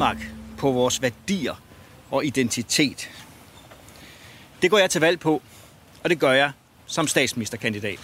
[0.00, 1.62] på Danmark, på vores værdier
[2.10, 3.10] og identitet.
[4.62, 5.42] Det går jeg til valg på,
[6.04, 6.52] og det gør jeg
[6.86, 7.98] som statsministerkandidat.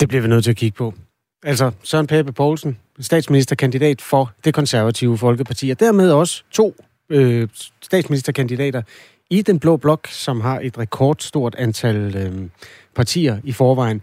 [0.00, 0.94] Det bliver vi nødt til at kigge på.
[1.42, 6.74] Altså Søren Pape Poulsen, statsministerkandidat for det konservative Folkeparti, og dermed også to
[7.10, 7.48] øh,
[7.82, 8.82] statsministerkandidater
[9.30, 12.48] i den blå blok, som har et rekordstort antal øh,
[12.94, 14.02] partier i forvejen.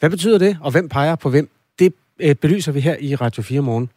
[0.00, 1.50] Hvad betyder det, og hvem peger på hvem?
[1.78, 3.90] Det øh, belyser vi her i Radio 4 morgen.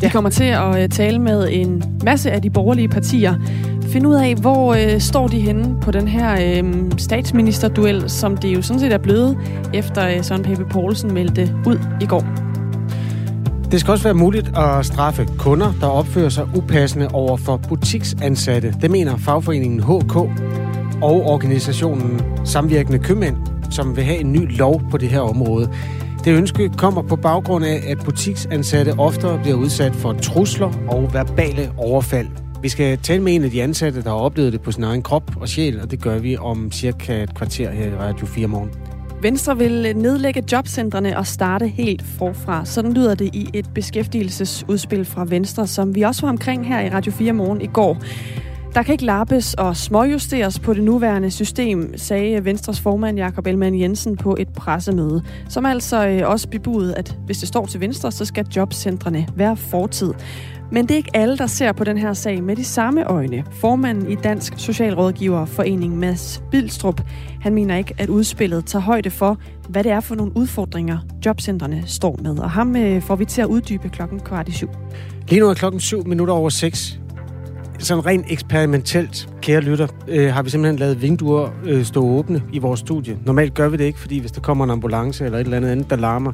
[0.00, 3.34] Vi kommer til at øh, tale med en masse af de borgerlige partier.
[3.88, 8.54] Finde ud af, hvor øh, står de henne på den her øh, statsministerduel, som det
[8.54, 9.38] jo sådan set er blevet,
[9.74, 12.24] efter øh, Søren Pape Poulsen meldte ud i går.
[13.70, 18.74] Det skal også være muligt at straffe kunder, der opfører sig upassende over for butiksansatte.
[18.82, 20.16] Det mener fagforeningen HK
[21.02, 23.36] og organisationen Samvirkende Købmænd,
[23.70, 25.70] som vil have en ny lov på det her område.
[26.24, 31.72] Det ønske kommer på baggrund af, at butiksansatte oftere bliver udsat for trusler og verbale
[31.76, 32.28] overfald.
[32.62, 35.02] Vi skal tale med en af de ansatte, der har oplevet det på sin egen
[35.02, 38.46] krop og sjæl, og det gør vi om cirka et kvarter her i Radio 4
[38.46, 38.70] morgen.
[39.22, 42.64] Venstre vil nedlægge jobcentrene og starte helt forfra.
[42.64, 46.90] Sådan lyder det i et beskæftigelsesudspil fra Venstre, som vi også var omkring her i
[46.90, 47.98] Radio 4 morgen i går.
[48.74, 53.80] Der kan ikke lappes og småjusteres på det nuværende system, sagde Venstres formand Jakob Ellemann
[53.80, 58.12] Jensen på et pressemøde, som altså øh, også bebudede, at hvis det står til Venstre,
[58.12, 60.12] så skal jobcentrene være fortid.
[60.70, 63.44] Men det er ikke alle, der ser på den her sag med de samme øjne.
[63.52, 67.00] Formanden i Dansk Socialrådgiverforening, Mads Bilstrup,
[67.40, 69.38] han mener ikke, at udspillet tager højde for,
[69.68, 72.38] hvad det er for nogle udfordringer, jobcentrene står med.
[72.38, 74.68] Og ham øh, får vi til at uddybe klokken kvart i syv.
[75.28, 77.00] Lige nu er klokken 7 minutter over 6
[77.78, 82.58] sådan rent eksperimentelt, kære lytter, øh, har vi simpelthen lavet vinduer øh, stå åbne i
[82.58, 83.18] vores studie.
[83.26, 85.70] Normalt gør vi det ikke, fordi hvis der kommer en ambulance eller et eller andet
[85.70, 86.32] andet, der larmer,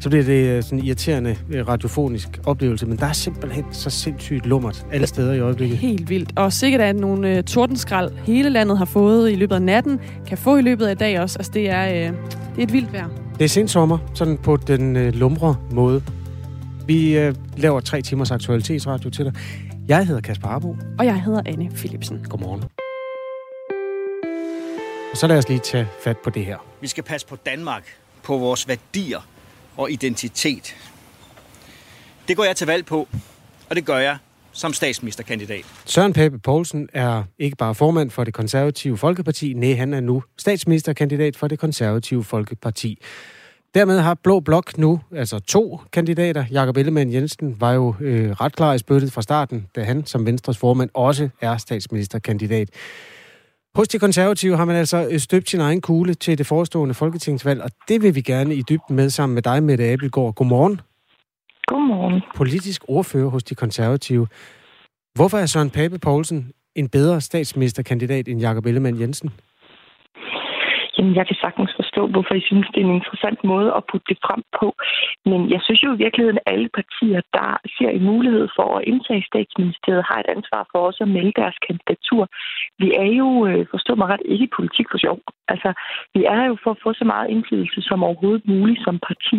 [0.00, 2.86] så bliver det øh, sådan en irriterende øh, radiofonisk oplevelse.
[2.86, 5.78] Men der er simpelthen så sindssygt lummert alle steder i øjeblikket.
[5.78, 6.32] Helt vildt.
[6.36, 10.38] Og sikkert er nogle øh, tordenskrald, hele landet har fået i løbet af natten, kan
[10.38, 11.38] få i løbet af dag også.
[11.38, 12.16] Altså det er, øh,
[12.56, 13.08] det er et vildt vejr.
[13.38, 16.02] Det er sensommer, sådan på den øh, lumre måde.
[16.86, 19.32] Vi øh, laver tre timers aktualitetsradio til dig.
[19.90, 20.76] Jeg hedder Kasper Arbo.
[20.98, 22.24] Og jeg hedder Anne Philipsen.
[22.28, 22.62] Godmorgen.
[25.12, 26.58] Og så lad os lige tage fat på det her.
[26.80, 27.82] Vi skal passe på Danmark,
[28.22, 29.20] på vores værdier
[29.76, 30.76] og identitet.
[32.28, 33.08] Det går jeg til valg på,
[33.70, 34.18] og det gør jeg
[34.52, 35.64] som statsministerkandidat.
[35.84, 40.22] Søren Pape Poulsen er ikke bare formand for det konservative Folkeparti, nej, han er nu
[40.38, 42.98] statsministerkandidat for det konservative Folkeparti.
[43.74, 46.44] Dermed har Blå Blok nu altså to kandidater.
[46.52, 50.26] Jakob Ellemann Jensen var jo øh, ret klar i spyttet fra starten, da han som
[50.26, 52.68] Venstres formand også er statsministerkandidat.
[53.74, 57.62] Hos de konservative har man altså øh, støbt sin egen kugle til det forestående folketingsvalg,
[57.62, 60.34] og det vil vi gerne i dybden med sammen med dig, Mette Abelgaard.
[60.34, 60.80] Godmorgen.
[61.66, 62.22] Godmorgen.
[62.36, 64.26] Politisk ordfører hos de konservative.
[65.14, 69.30] Hvorfor er Søren Pape Poulsen en bedre statsministerkandidat end Jakob Ellemann Jensen?
[70.96, 74.06] Jamen, jeg kan sagtens forstå, hvorfor I synes, det er en interessant måde at putte
[74.10, 74.66] det frem på.
[75.30, 78.84] Men jeg synes jo i virkeligheden, at alle partier, der ser en mulighed for at
[78.92, 82.22] indtage statsministeriet, har et ansvar for også at melde deres kandidatur.
[82.82, 85.18] Vi er jo, øh, forstå mig ret, ikke i politik for sjov.
[85.52, 85.70] Altså,
[86.14, 89.38] vi er jo for at få så meget indflydelse som overhovedet muligt som parti.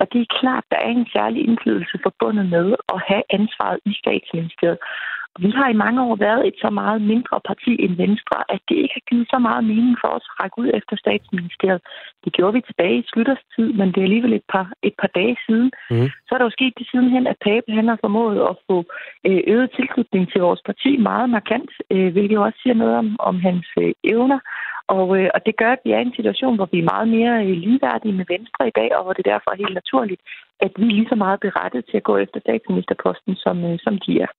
[0.00, 3.92] Og det er klart, der er en særlig indflydelse forbundet med at have ansvaret i
[4.02, 4.78] statsministeriet.
[5.38, 8.76] Vi har i mange år været et så meget mindre parti end Venstre, at det
[8.76, 11.82] ikke har givet så meget mening for os at række ud efter statsministeriet.
[12.24, 15.10] Det gjorde vi tilbage i Slytters tid, men det er alligevel et par, et par
[15.18, 15.70] dage siden.
[15.90, 16.08] Mm.
[16.26, 18.76] Så er der jo sket det sidenhen, at Pape han har formået at få
[19.28, 23.16] øh, øget tilslutning til vores parti meget markant, øh, hvilket jo også siger noget om,
[23.18, 24.40] om hans øh, evner.
[24.88, 27.54] Og, og det gør, at vi er i en situation, hvor vi er meget mere
[27.64, 30.22] ligeværdige med Venstre i dag, og hvor det derfor er helt naturligt,
[30.60, 34.20] at vi er lige så meget berettet til at gå efter statsministerposten, som, som de
[34.20, 34.30] er.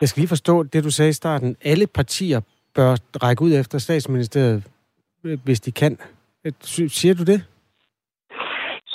[0.00, 1.56] Jeg skal lige forstå det, du sagde i starten.
[1.64, 2.40] Alle partier
[2.74, 2.90] bør
[3.24, 4.64] række ud efter statsministeriet,
[5.24, 5.98] øh, hvis de kan.
[6.44, 6.52] Øh,
[7.00, 7.40] siger du det?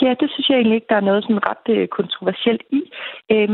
[0.01, 2.81] Ja, det synes jeg egentlig ikke, der er noget sådan ret øh, kontroversielt i.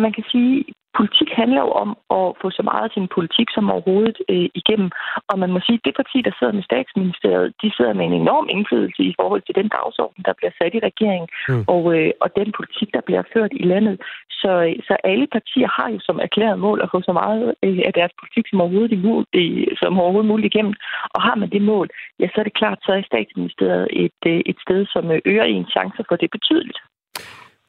[0.03, 0.65] Man kan sige,
[0.97, 1.89] politik handler jo om
[2.19, 4.89] at få så meget af sin politik som overhovedet øh, igennem.
[5.29, 8.19] Og man må sige, at det parti, der sidder med statsministeriet, de sidder med en
[8.23, 11.63] enorm indflydelse i forhold til den dagsorden, der bliver sat i regeringen, mm.
[11.73, 13.95] og, øh, og den politik, der bliver ført i landet.
[14.41, 14.51] Så,
[14.87, 18.13] så alle partier har jo som erklæret mål at få så meget øh, af deres
[18.19, 20.73] politik som overhovedet, imod, øh, som overhovedet muligt igennem.
[21.15, 21.87] Og har man det mål,
[22.19, 25.43] ja, så er det klart, så er statsministeriet et, øh, et sted, som øh, øger
[25.43, 26.79] ens chancer for det betydeligt.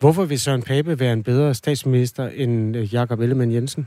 [0.00, 3.86] Hvorfor vil Søren Pape være en bedre statsminister end øh, Jakob Ellemann Jensen?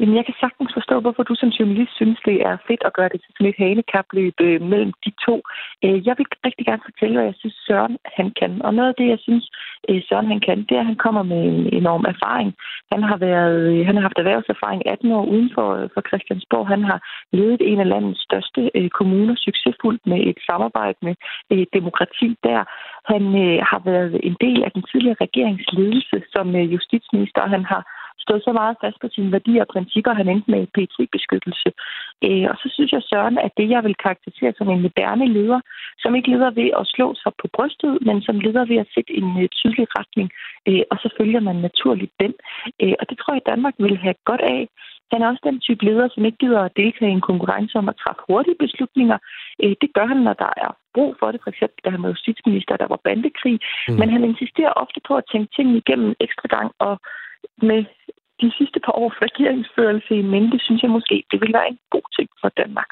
[0.00, 3.10] Jamen, jeg kan sagtens forstå, hvorfor du som journalist synes, det er fedt at gøre
[3.12, 5.36] det til sådan et hanekapløb øh, mellem de to.
[5.84, 8.62] Øh, jeg vil rigtig gerne fortælle, hvad jeg synes, Søren han kan.
[8.66, 9.44] Og noget af det, jeg synes,
[9.88, 12.50] øh, Søren han kan, det er, at han kommer med en enorm erfaring.
[12.92, 16.68] Han har, været, øh, han har haft erhvervserfaring 18 år uden for, øh, for Christiansborg.
[16.68, 16.98] Han har
[17.32, 21.14] ledet en af landets største øh, kommuner succesfuldt med et samarbejde med
[21.52, 22.60] øh, demokrati der.
[23.12, 27.64] Han øh, har været en del af den tidligere regeringsledelse som øh, justitsminister, og han
[27.64, 27.82] har
[28.28, 31.70] stået så meget fast på sine værdier og principper, han endte med PT-beskyttelse.
[32.26, 35.60] Øh, og så synes jeg, Søren, at det, jeg vil karakterisere som en moderne leder,
[36.02, 39.12] som ikke leder ved at slå sig på brystet, men som leder ved at sætte
[39.20, 40.28] en øh, tydelig retning,
[40.68, 42.32] øh, og så følger man naturligt den.
[43.00, 44.62] Og det tror jeg, Danmark vil have godt af.
[45.12, 47.88] Han er også den type leder, som ikke gider at deltage i en konkurrence om
[47.88, 49.18] at træffe hurtige beslutninger.
[49.82, 51.40] Det gør han, når der er brug for det.
[51.42, 53.56] For eksempel, da han var justitsminister, der var bandekrig.
[53.88, 53.94] Mm.
[53.98, 56.94] Men han insisterer ofte på at tænke tingene igennem ekstra gang, og
[57.68, 57.84] med
[58.42, 62.06] de sidste par års regeringsførelse i mente, synes jeg måske, det vil være en god
[62.16, 62.90] ting for Danmark.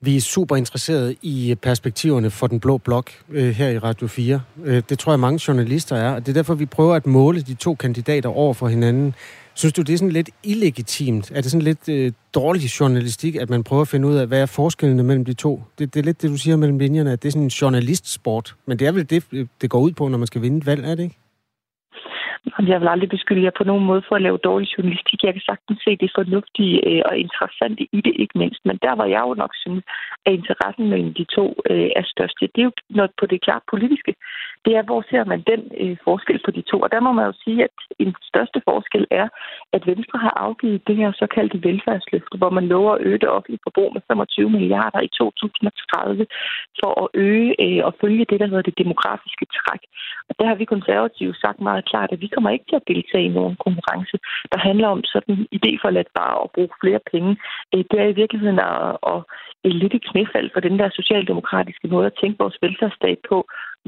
[0.00, 4.40] Vi er super interesserede i perspektiverne for den blå blok øh, her i Radio 4.
[4.64, 7.40] Øh, det tror jeg mange journalister er, og det er derfor, vi prøver at måle
[7.40, 9.14] de to kandidater over for hinanden.
[9.54, 11.30] Synes du, det er sådan lidt illegitimt?
[11.30, 14.42] Er det sådan lidt øh, dårlig journalistik, at man prøver at finde ud af, hvad
[14.42, 15.62] er forskellene mellem de to?
[15.78, 18.54] Det, det er lidt det, du siger mellem linjerne, at det er sådan en journalistsport.
[18.66, 20.66] Men det er vel det, øh, det går ud på, når man skal vinde et
[20.66, 21.18] valg, er det ikke?
[22.72, 25.22] Jeg vil aldrig beskylde jer på nogen måde for at lave dårlig journalistik.
[25.22, 28.60] Jeg kan sagtens se det fornuftige øh, og interessante i det, ikke mindst.
[28.64, 29.84] Men der, hvor jeg jo nok synes,
[30.26, 33.62] at interessen mellem de to øh, er størst, det er jo noget på det klart
[33.70, 34.14] politiske.
[34.66, 36.76] Det er, hvor ser man den øh, forskel på de to?
[36.80, 39.28] Og der må man jo sige, at en største forskel er,
[39.72, 43.64] at Venstre har afgivet det her såkaldte velfærdsløfte, hvor man lover at øge det offentlige
[43.66, 46.26] forbrug med 25 milliarder i 2030
[46.80, 49.82] for at øge øh, og følge det, der hedder det demografiske træk.
[50.28, 53.24] Og der har vi konservative sagt meget klart, at vi kommer ikke til at deltage
[53.24, 54.16] i nogen konkurrence,
[54.52, 57.32] der handler om sådan idé for at bare at bruge flere penge.
[57.74, 59.18] Øh, det er i virkeligheden at, at,
[59.64, 63.38] at lidt knæfald for den der socialdemokratiske måde at tænke vores velfærdsstat på,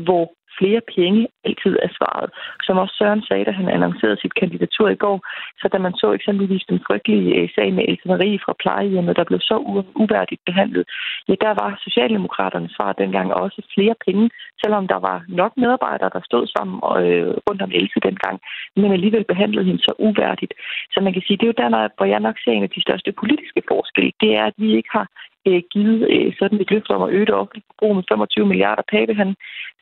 [0.06, 0.24] hvor
[0.58, 2.28] flere penge altid er svaret.
[2.66, 5.18] Som også Søren sagde, da han annoncerede sit kandidatur i går,
[5.60, 9.24] så da man så eksempelvis den frygtelige øh, sag med Else Marie fra plejehjemmet, der
[9.30, 9.56] blev så
[10.02, 10.84] uværdigt behandlet,
[11.28, 14.30] ja, der var Socialdemokraternes svar dengang også flere penge,
[14.62, 18.36] selvom der var nok medarbejdere, der stod sammen øh, rundt om Else dengang,
[18.76, 20.54] men alligevel behandlede hende så uværdigt.
[20.92, 22.82] Så man kan sige, det er jo der, hvor jeg nok ser en af de
[22.86, 25.06] største politiske forskelle, det er, at vi ikke har
[25.46, 28.82] øh, givet øh, sådan et løfte om at øge det offentlige forbrug med 25 milliarder.
[28.92, 29.34] Pape, han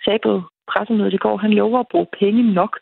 [0.04, 0.32] sagde på
[0.72, 2.72] pressemødet i går, han lover at bruge penge nok.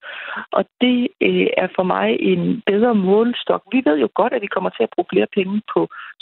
[0.56, 0.98] Og det
[1.28, 3.62] øh, er for mig en bedre målestok.
[3.74, 5.80] Vi ved jo godt, at vi kommer til at bruge flere penge på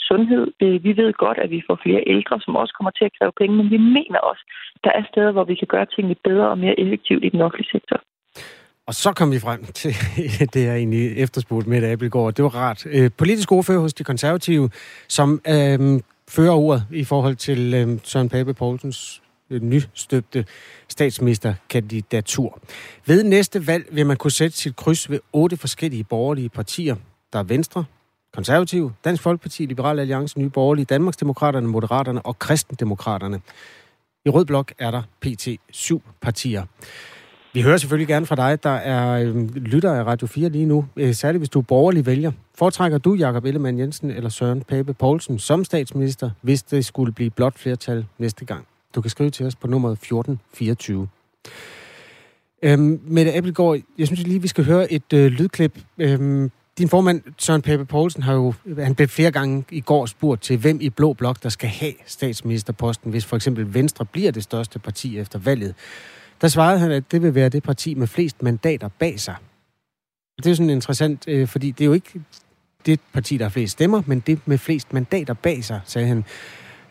[0.09, 0.45] sundhed.
[0.63, 3.33] Øh, vi ved godt, at vi får flere ældre, som også kommer til at kræve
[3.39, 3.57] penge.
[3.57, 4.43] Men vi mener også,
[4.75, 7.41] at der er steder, hvor vi kan gøre tingene bedre og mere effektivt i den
[7.41, 7.99] offentlige sektor.
[8.87, 9.93] Og så kom vi frem til
[10.53, 12.33] det, jeg egentlig efterspurgte med Abelgaard.
[12.33, 12.85] Det var rart.
[12.85, 14.69] Øh, politisk ordfører hos de konservative,
[15.07, 15.79] som øh,
[16.27, 20.45] fører ordet i forhold til øh, Søren Pape Poulsens øh, nystøbte
[20.87, 22.59] statsministerkandidatur.
[23.05, 26.95] Ved næste valg vil man kunne sætte sit kryds ved otte forskellige borgerlige partier.
[27.33, 27.85] Der er Venstre,
[28.33, 33.41] Konservative, Dansk Folkeparti, Liberal Alliance, Nye Borgerlige, Danmarksdemokraterne, Moderaterne og Kristendemokraterne.
[34.25, 35.47] I Rød Blok er der pt.
[35.71, 36.65] syv partier.
[37.53, 40.85] Vi hører selvfølgelig gerne fra dig, der er øh, lytter af Radio 4 lige nu,
[40.95, 42.31] øh, særligt hvis du er borgerlig vælger.
[42.55, 47.29] Foretrækker du Jakob Ellemann Jensen eller Søren Pape Poulsen som statsminister, hvis det skulle blive
[47.29, 48.65] blot flertal næste gang?
[48.95, 51.07] Du kan skrive til os på nummeret 1424.
[52.63, 55.79] Øhm, Mette Appelgaard, jeg synes lige, vi skal høre et øh, lydklip.
[55.97, 60.41] Øhm, din formand, Søren Pape Poulsen, har jo han blev flere gange i går spurgt
[60.41, 64.43] til, hvem i Blå Blok, der skal have statsministerposten, hvis for eksempel Venstre bliver det
[64.43, 65.75] største parti efter valget.
[66.43, 69.35] Der svarede han, at det vil være det parti med flest mandater bag sig.
[70.37, 72.21] Det er jo sådan interessant, øh, fordi det er jo ikke
[72.85, 76.25] det parti, der har flest stemmer, men det med flest mandater bag sig, sagde han.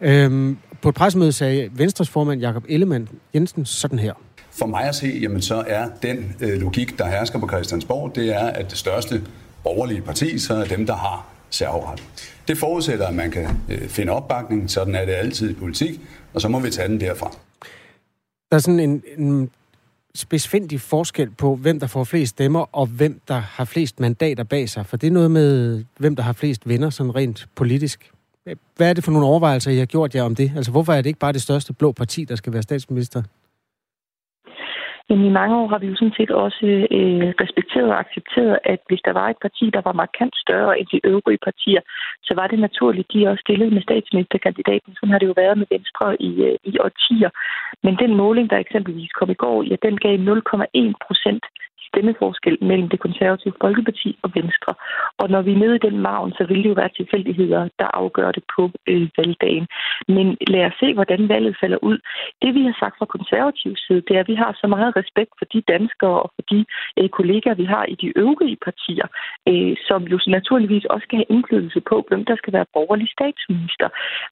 [0.01, 4.13] Øhm, på et pressemøde sagde Venstres formand Jakob Ellemann Jensen sådan her.
[4.51, 8.35] For mig at se, jamen så er den øh, logik, der hersker på Christiansborg, det
[8.35, 9.23] er, at det største
[9.63, 12.03] borgerlige parti, så er dem, der har serveret.
[12.49, 16.01] Det forudsætter, at man kan øh, finde opbakning, sådan er det altid i politik,
[16.35, 17.37] og så må vi tage den derfra.
[18.53, 19.51] Der er sådan en, en
[20.15, 24.69] spidsfindig forskel på, hvem der får flest stemmer, og hvem der har flest mandater bag
[24.69, 24.87] sig.
[24.87, 28.11] For det er noget med, hvem der har flest venner, sådan rent politisk.
[28.77, 30.53] Hvad er det for nogle overvejelser, I har gjort jer om det?
[30.57, 33.23] Altså, hvorfor er det ikke bare det største blå parti, der skal være statsminister?
[35.13, 36.67] Jamen i mange år har vi jo sådan set også
[36.97, 40.87] øh, respekteret og accepteret, at hvis der var et parti, der var markant større end
[40.93, 41.83] de øvrige partier,
[42.27, 44.91] så var det naturligt, de også stillede med statsministerkandidaten.
[44.95, 47.31] Sådan har det jo været med Venstre i, øh, i årtier.
[47.85, 51.45] Men den måling, der eksempelvis kom i går, ja, den gav 0,1 procent
[51.93, 54.73] stemmeforskel mellem det konservative Folkeparti og Venstre.
[55.21, 57.89] Og når vi er nede i den maven, så vil det jo være tilfældigheder, der
[58.01, 59.67] afgør det på øh, valgdagen.
[60.09, 61.99] Men lad os se, hvordan valget falder ud.
[62.43, 65.33] Det vi har sagt fra konservativ side, det er, at vi har så meget respekt
[65.39, 66.65] for de danskere og for de
[66.99, 69.07] øh, kollegaer, vi har i de øvrige partier,
[69.51, 73.89] øh, som jo naturligvis også skal have indflydelse på, hvem der skal være borgerlig statsminister.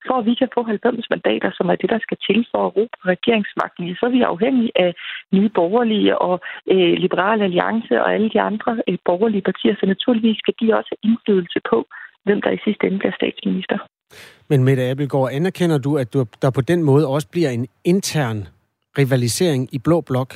[0.07, 2.77] For at vi kan få 90 mandater, som er det, der skal til for at
[2.77, 4.91] råbe regeringsmagten, så er vi afhængige af
[5.33, 6.41] nye borgerlige og
[6.73, 10.91] øh, liberale alliance og alle de andre øh, borgerlige partier, så naturligvis skal de også
[10.93, 11.79] have indflydelse på,
[12.25, 13.79] hvem der i sidste ende bliver statsminister.
[14.51, 16.09] Men Mette Abelgaard, anerkender du, at
[16.43, 18.41] der på den måde også bliver en intern
[18.99, 20.35] rivalisering i Blå Blok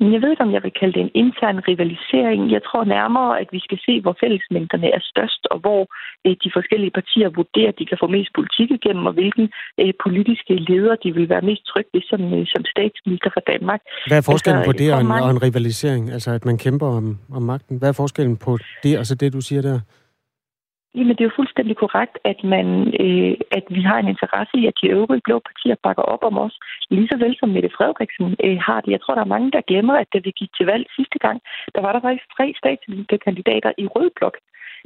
[0.00, 2.40] jeg ved ikke, om jeg vil kalde det en intern rivalisering.
[2.56, 5.82] Jeg tror nærmere, at vi skal se, hvor fællesmængderne er størst, og hvor
[6.26, 9.46] øh, de forskellige partier vurderer, at de kan få mest politik igennem, og hvilken
[9.80, 13.80] øh, politiske leder de vil være mest trygge ved som, øh, som statsminister for Danmark.
[14.10, 16.02] Hvad er forskellen altså, på det og en, og en rivalisering?
[16.16, 17.78] Altså, at man kæmper om, om magten.
[17.78, 18.52] Hvad er forskellen på
[18.84, 19.78] det og så det, du siger der?
[20.96, 22.66] Jamen, det er jo fuldstændig korrekt, at, man,
[23.04, 26.38] øh, at vi har en interesse i, at de øvrige blå partier bakker op om
[26.38, 26.54] os,
[26.90, 28.90] lige så vel som Mette Frederiksen øh, har det.
[28.92, 31.38] Jeg tror, der er mange, der glemmer, at da vi gik til valg sidste gang,
[31.74, 34.36] der var der faktisk tre statsministerkandidater i rød blok.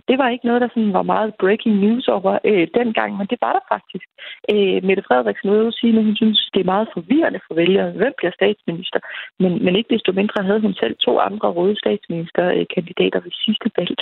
[0.09, 3.39] Det var ikke noget, der sådan var meget breaking news over øh, dengang, men det
[3.41, 4.07] var der faktisk.
[4.53, 7.99] Øh, Mette Frederiksen vil jo sige, at hun synes, det er meget forvirrende for vælgerne,
[8.01, 9.01] hvem bliver statsminister.
[9.43, 13.95] Men, men ikke desto mindre havde hun selv to andre røde statsministerkandidater ved sidste valg.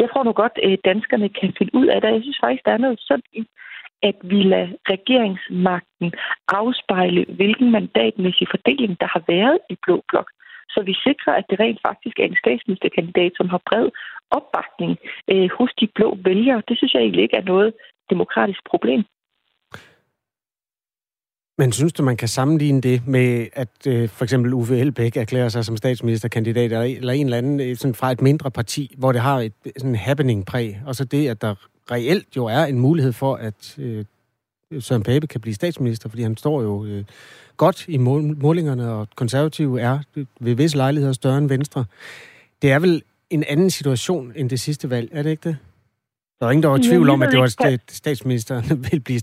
[0.00, 2.14] Jeg tror nu godt, at danskerne kan finde ud af det.
[2.16, 3.42] Jeg synes faktisk, der er noget sundt i,
[4.08, 6.12] at vi lader regeringsmagten
[6.48, 10.28] afspejle, hvilken mandatmæssig fordeling, der har været i Blå Blok
[10.68, 13.88] så vi sikrer, at det rent faktisk er en statsministerkandidat, som har bred
[14.38, 14.92] opbakning
[15.32, 16.62] øh, hos de blå vælgere.
[16.68, 17.70] Det synes jeg egentlig ikke er noget
[18.10, 19.02] demokratisk problem.
[21.58, 25.48] Men synes du, man kan sammenligne det med, at øh, for eksempel Uffe Elbæk erklærer
[25.48, 29.20] sig som statsministerkandidat, eller, en eller anden øh, sådan fra et mindre parti, hvor det
[29.20, 31.54] har et sådan happening-præg, og så det, at der
[31.90, 34.04] reelt jo er en mulighed for, at øh,
[34.80, 37.04] Søren Pape kan blive statsminister, fordi han står jo øh,
[37.56, 39.98] godt i mål, målingerne, og konservative er
[40.40, 41.84] ved visse lejligheder større end Venstre.
[42.62, 45.56] Det er vel en anden situation end det sidste valg, er det ikke det?
[46.38, 47.50] Der var ingen, der var i tvivl om, at det var
[48.02, 49.20] statsministeren ville blive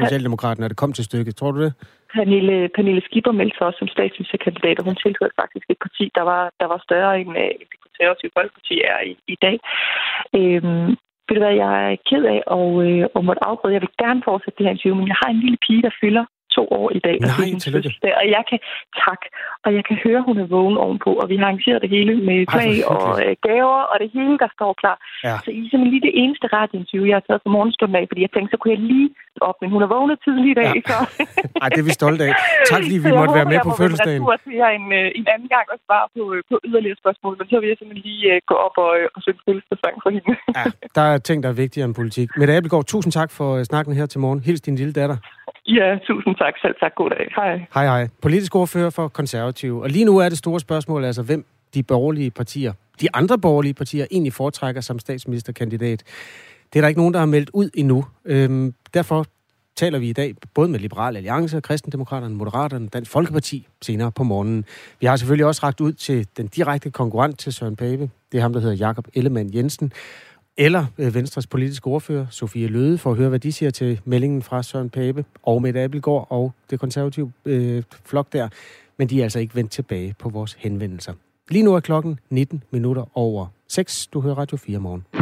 [0.00, 1.36] Socialdemokraten, når det kom til stykket.
[1.36, 1.72] Tror du det?
[2.14, 6.24] Pernille, Pernille Skipper meldte sig også som statsministerkandidat, og hun tilhørte faktisk et parti, der
[6.32, 9.56] var, der var større end uh, det konservative folkeparti er i, i dag.
[10.38, 10.90] Øhm,
[11.26, 13.74] ved du hvad, jeg er ked af at, øh, at måtte afbryde.
[13.76, 16.24] Jeg vil gerne fortsætte det her interview, men jeg har en lille pige, der fylder
[16.56, 17.16] to år i dag.
[17.20, 17.90] Nej, og tillykke.
[18.20, 18.58] Og jeg kan,
[19.04, 19.20] tak,
[19.64, 22.38] og jeg kan høre, hun er vågen ovenpå, og vi har arrangeret det hele med
[22.54, 24.96] flag og øh, gaver, og det hele, der står klar.
[25.26, 25.36] Ja.
[25.44, 28.20] Så I er simpelthen lige det eneste radiointerview, jeg har taget for morgenstunden af, fordi
[28.26, 29.10] jeg tænkte, så kunne jeg lige
[29.48, 30.72] op, men hun er vågnet tidligt i dag.
[30.76, 30.82] Ja.
[30.90, 30.98] Så.
[31.62, 32.32] Ej, det er vi stolte af.
[32.70, 34.22] Tak, fordi vi måtte være med på fødselsdagen.
[34.30, 37.32] Jeg til jer en, øh, en anden gang og svare på, øh, på yderligere spørgsmål,
[37.38, 40.32] men så vil jeg simpelthen lige uh, gå op og, og synge fødselsdagssang for hende.
[40.58, 40.64] ja,
[40.96, 42.28] der er ting, der er vigtigere end politik.
[42.38, 44.40] Mette Abelgaard, tusind tak for snakken her til morgen.
[44.46, 45.16] Hils din lille datter.
[45.78, 46.54] Ja, tusind tak.
[46.62, 46.94] Selv tak.
[46.94, 47.24] God dag.
[47.36, 47.52] Hej.
[47.74, 48.08] Hej, hej.
[48.22, 49.82] Politisk ordfører for konservative.
[49.82, 51.44] Og lige nu er det store spørgsmål, altså hvem
[51.74, 56.02] de borgerlige partier, de andre borgerlige partier, egentlig foretrækker som statsministerkandidat.
[56.72, 58.04] Det er der ikke nogen, der har meldt ud endnu.
[58.24, 59.26] Øhm, derfor
[59.76, 64.64] taler vi i dag både med Liberal Alliance, Kristendemokraterne, Moderaterne, Dansk Folkeparti senere på morgenen.
[65.00, 68.10] Vi har selvfølgelig også ragt ud til den direkte konkurrent til Søren Pape.
[68.32, 69.92] Det er ham, der hedder Jakob Ellemann Jensen
[70.56, 74.42] eller øh, Venstres politiske ordfører, Sofie Løde, for at høre, hvad de siger til meldingen
[74.42, 78.48] fra Søren Pape og Mette Abelgaard og det konservative øh, flok der.
[78.96, 81.12] Men de er altså ikke vendt tilbage på vores henvendelser.
[81.48, 84.06] Lige nu er klokken 19 minutter over 6.
[84.06, 85.21] Du hører Radio 4 morgen.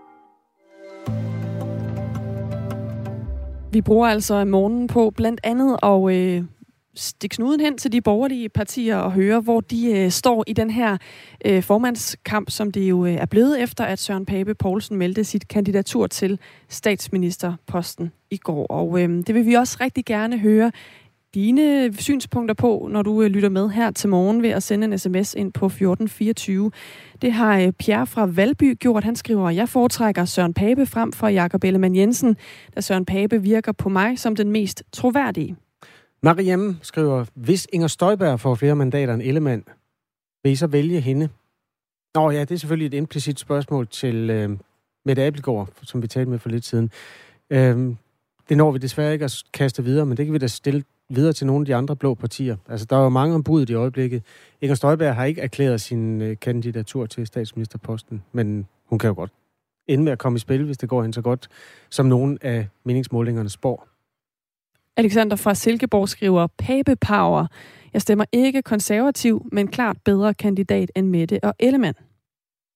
[3.73, 6.43] Vi bruger altså morgenen på blandt andet at øh,
[6.95, 10.69] stikke snuden hen til de borgerlige partier og høre, hvor de øh, står i den
[10.69, 10.97] her
[11.45, 15.47] øh, formandskamp, som det jo øh, er blevet efter, at Søren Pape Poulsen meldte sit
[15.47, 18.65] kandidatur til statsministerposten i går.
[18.67, 20.71] Og øh, det vil vi også rigtig gerne høre
[21.33, 24.99] dine synspunkter på, når du øh, lytter med her til morgen ved at sende en
[24.99, 26.71] sms ind på 1424.
[27.21, 29.03] Det har øh, Pierre fra Valby gjort.
[29.03, 32.37] Han skriver, jeg foretrækker Søren Pape frem for Jakob Ellemann Jensen,
[32.75, 35.55] da Søren Pape virker på mig som den mest troværdige.
[36.23, 39.63] Marianne skriver, hvis Inger Støjberg får flere mandater end Ellemann,
[40.43, 41.29] vil I så vælge hende?
[42.15, 44.49] Nå ja, det er selvfølgelig et implicit spørgsmål til øh,
[45.05, 46.91] Mette Abelgaard, som vi talte med for lidt siden.
[47.49, 47.95] Øh,
[48.49, 50.83] det når vi desværre ikke at kaste videre, men det kan vi da stille
[51.15, 52.55] videre til nogle af de andre blå partier.
[52.69, 54.23] Altså, der er jo mange ombud i øjeblikket.
[54.61, 59.31] Inger Støjberg har ikke erklæret sin øh, kandidatur til statsministerposten, men hun kan jo godt
[59.87, 61.47] ende med at komme i spil, hvis det går hende så godt,
[61.89, 63.87] som nogen af meningsmålingerne spår.
[64.97, 67.47] Alexander fra Silkeborg skriver, Pape Power.
[67.93, 71.95] Jeg stemmer ikke konservativ, men klart bedre kandidat end Mette og Ellemann.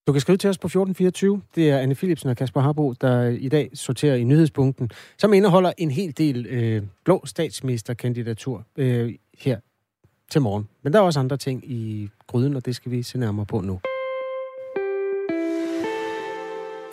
[0.07, 1.41] Du kan skrive til os på 1424.
[1.55, 5.73] Det er Anne Philipsen og Kasper Harbo, der i dag sorterer i nyhedspunkten, som indeholder
[5.77, 9.59] en hel del øh, blå statsministerkandidatur øh, her
[10.31, 10.69] til morgen.
[10.83, 13.61] Men der er også andre ting i gryden, og det skal vi se nærmere på
[13.61, 13.79] nu.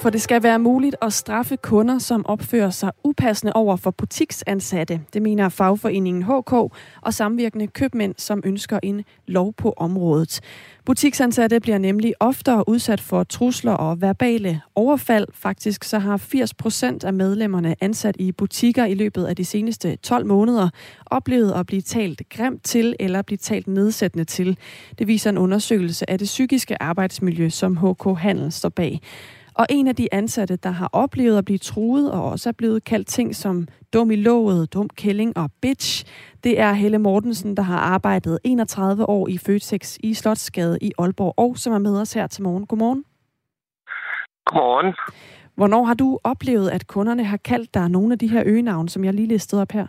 [0.02, 5.00] For det skal være muligt at straffe kunder, som opfører sig upassende over for butiksansatte.
[5.12, 6.52] Det mener fagforeningen HK
[7.00, 10.40] og samvirkende købmænd, som ønsker en lov på området.
[10.84, 15.26] Butiksansatte bliver nemlig oftere udsat for trusler og verbale overfald.
[15.34, 19.96] Faktisk så har 80 procent af medlemmerne ansat i butikker i løbet af de seneste
[19.96, 20.68] 12 måneder
[21.06, 24.58] oplevet at blive talt grimt til eller blive talt nedsættende til.
[24.98, 29.00] Det viser en undersøgelse af det psykiske arbejdsmiljø, som HK Handel står bag.
[29.54, 32.84] Og en af de ansatte, der har oplevet at blive truet og også er blevet
[32.84, 36.04] kaldt ting som dum i låget, dum kælling og bitch,
[36.44, 41.34] det er Helle Mortensen, der har arbejdet 31 år i Føtex i Slotsgade i Aalborg,
[41.36, 42.66] og som er med os her til morgen.
[42.66, 43.04] Godmorgen.
[44.46, 44.94] Godmorgen.
[45.56, 49.04] Hvornår har du oplevet, at kunderne har kaldt dig nogle af de her øgenavne, som
[49.04, 49.86] jeg lige listede op her?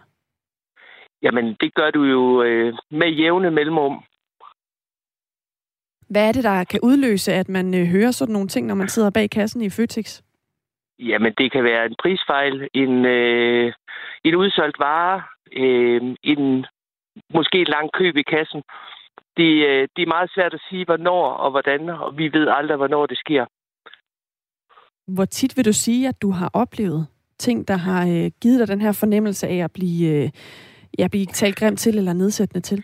[1.21, 4.03] Jamen, det gør du jo øh, med jævne mellemrum.
[6.09, 8.87] Hvad er det, der kan udløse, at man øh, hører sådan nogle ting, når man
[8.87, 10.21] sidder bag kassen i Føtex?
[10.99, 13.73] Jamen, det kan være en prisfejl, en, øh,
[14.23, 15.21] en udsolgt vare,
[15.55, 16.65] øh, en
[17.33, 18.61] måske et langt køb i kassen.
[19.37, 22.77] Det, øh, det er meget svært at sige, hvornår og hvordan, og vi ved aldrig,
[22.77, 23.45] hvornår det sker.
[25.07, 28.67] Hvor tit vil du sige, at du har oplevet ting, der har øh, givet dig
[28.67, 30.29] den her fornemmelse af at blive, øh,
[30.99, 32.83] ja, blive talt grimt til eller nedsættende til?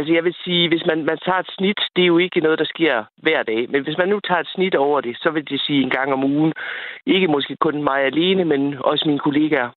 [0.00, 2.58] Altså jeg vil sige, hvis man, man tager et snit, det er jo ikke noget,
[2.58, 3.70] der sker hver dag.
[3.72, 6.12] Men hvis man nu tager et snit over det, så vil det sige en gang
[6.12, 6.52] om ugen.
[7.06, 9.70] Ikke måske kun mig alene, men også mine kollegaer.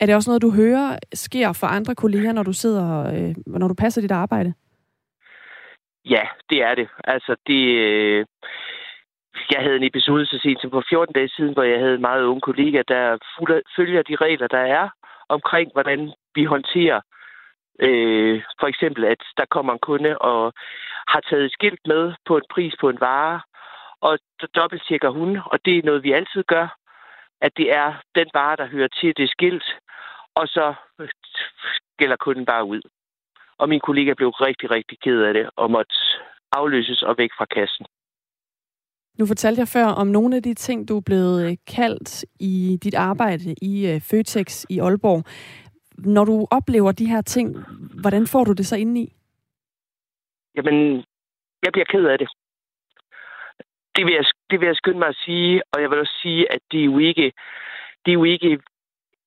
[0.00, 3.68] Er det også noget, du hører sker for andre kolleger, når du sidder, øh, når
[3.68, 4.54] du passer dit arbejde?
[6.04, 6.88] Ja, det er det.
[7.04, 7.62] Altså det...
[7.86, 8.26] Øh,
[9.50, 12.00] jeg havde en episode så sent som for 14 dage siden, hvor jeg havde en
[12.10, 13.18] meget unge kollega, der
[13.76, 14.88] følger de regler, der er
[15.28, 17.00] omkring, hvordan vi håndterer
[17.86, 20.52] Øh, for eksempel, at der kommer en kunde og
[21.08, 23.40] har taget et skilt med på en pris på en vare,
[24.00, 26.76] og så dobbelttjekker hun, og det er noget, vi altid gør,
[27.40, 29.64] at det er den vare, der hører til det skilt,
[30.34, 31.08] og så øh,
[31.98, 32.80] gælder kunden bare ud.
[33.58, 35.94] Og min kollega blev rigtig, rigtig ked af det, og måtte
[36.52, 37.86] afløses og væk fra kassen.
[39.18, 42.94] Nu fortalte jeg før om nogle af de ting, du er blevet kaldt i dit
[42.94, 45.24] arbejde i øh, Føtex i Aalborg.
[46.04, 47.56] Når du oplever de her ting,
[48.00, 49.12] hvordan får du det så indeni?
[50.54, 51.04] Jamen,
[51.64, 52.28] jeg bliver ked af det.
[53.96, 56.52] Det vil, jeg, det vil jeg skynde mig at sige, og jeg vil også sige,
[56.52, 57.32] at det er jo ikke,
[58.04, 58.60] det er jo ikke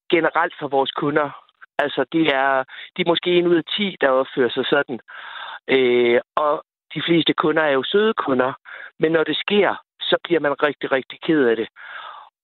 [0.09, 1.29] generelt for vores kunder.
[1.77, 4.99] Altså, det er, de er måske en ud af ti, der opfører sig sådan.
[5.67, 8.53] Øh, og de fleste kunder er jo søde kunder,
[8.99, 11.67] men når det sker, så bliver man rigtig, rigtig ked af det.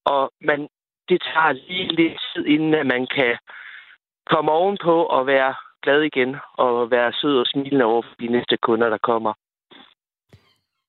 [0.05, 0.67] Og man,
[1.09, 3.37] det tager lige lidt tid, inden at man kan
[4.29, 8.57] komme ovenpå og være glad igen og være sød og smilende over for de næste
[8.57, 9.33] kunder, der kommer.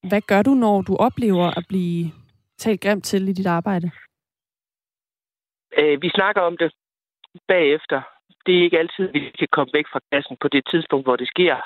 [0.09, 2.13] Hvad gør du, når du oplever at blive
[2.59, 3.91] talt grimt til i dit arbejde?
[5.79, 6.73] Øh, vi snakker om det
[7.49, 8.01] bagefter.
[8.47, 11.29] Det er ikke altid, vi kan komme væk fra kassen på det tidspunkt, hvor det
[11.29, 11.57] sker.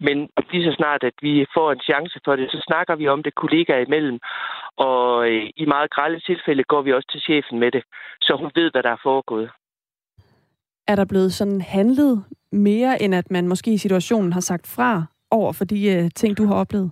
[0.00, 0.16] Men
[0.50, 3.34] lige så snart, at vi får en chance for det, så snakker vi om det
[3.34, 4.18] kollegaer imellem.
[4.76, 7.82] Og øh, i meget grælde tilfælde går vi også til chefen med det,
[8.20, 9.50] så hun ved, hvad der er foregået.
[10.88, 15.02] Er der blevet sådan handlet mere, end at man måske i situationen har sagt fra
[15.30, 16.90] over for de øh, ting, du har oplevet?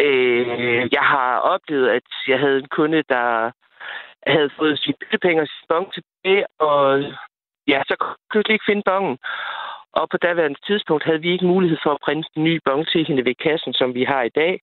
[0.00, 3.50] Øh, jeg har oplevet, at jeg havde en kunde, der
[4.26, 7.02] havde fået sine byttepenge og sin bong tilbage, og
[7.68, 7.94] ja, så
[8.30, 9.18] kunne jeg ikke finde bongen.
[9.92, 13.06] Og på daværende tidspunkt havde vi ikke mulighed for at printe en ny bong til
[13.06, 14.60] hende ved kassen, som vi har i dag.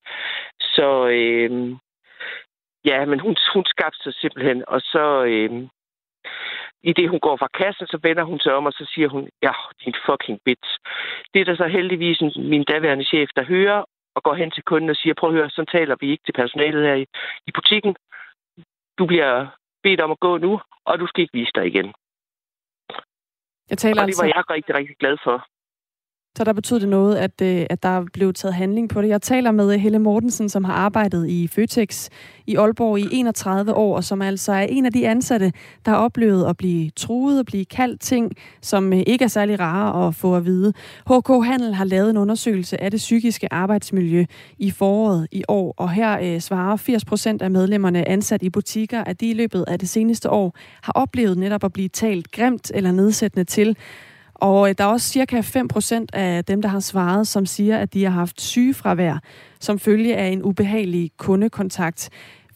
[0.60, 1.52] Så øh,
[2.86, 5.68] ja, men hun, hun skabte sig simpelthen, og så, øh,
[6.84, 9.30] i det hun går fra kassen, så vender hun sig om, og så siger hun,
[9.42, 9.54] ja,
[9.86, 10.72] din fucking bitch.
[11.34, 13.84] Det er der så heldigvis min daværende chef, der hører,
[14.16, 16.34] og går hen til kunden og siger, prøv at høre, så taler vi ikke til
[16.34, 17.06] personalet her i,
[17.48, 17.96] i butikken.
[18.98, 19.48] Du bliver
[19.84, 21.94] bedt om at gå nu, og du skal ikke vise dig igen.
[23.70, 24.36] Jeg taler og det var altså...
[24.36, 25.38] jeg rigtig, rigtig glad for.
[26.38, 29.08] Så der betød det noget, at, øh, at der blev taget handling på det.
[29.08, 32.10] Jeg taler med øh, Helle Mortensen, som har arbejdet i Føtex
[32.48, 35.52] i Aalborg i 31 år, og som altså er en af de ansatte,
[35.86, 39.60] der har oplevet at blive truet og blive kaldt ting, som øh, ikke er særlig
[39.60, 40.74] rare at få at vide.
[41.08, 44.26] HK Handel har lavet en undersøgelse af det psykiske arbejdsmiljø
[44.58, 49.04] i foråret i år, og her øh, svarer 80 procent af medlemmerne ansat i butikker,
[49.04, 52.72] at de i løbet af det seneste år har oplevet netop at blive talt grimt
[52.74, 53.78] eller nedsættende til,
[54.42, 57.94] og øh, der er også cirka 5% af dem, der har svaret, som siger, at
[57.94, 59.20] de har haft sygefravær
[59.60, 62.10] som følge af en ubehagelig kundekontakt.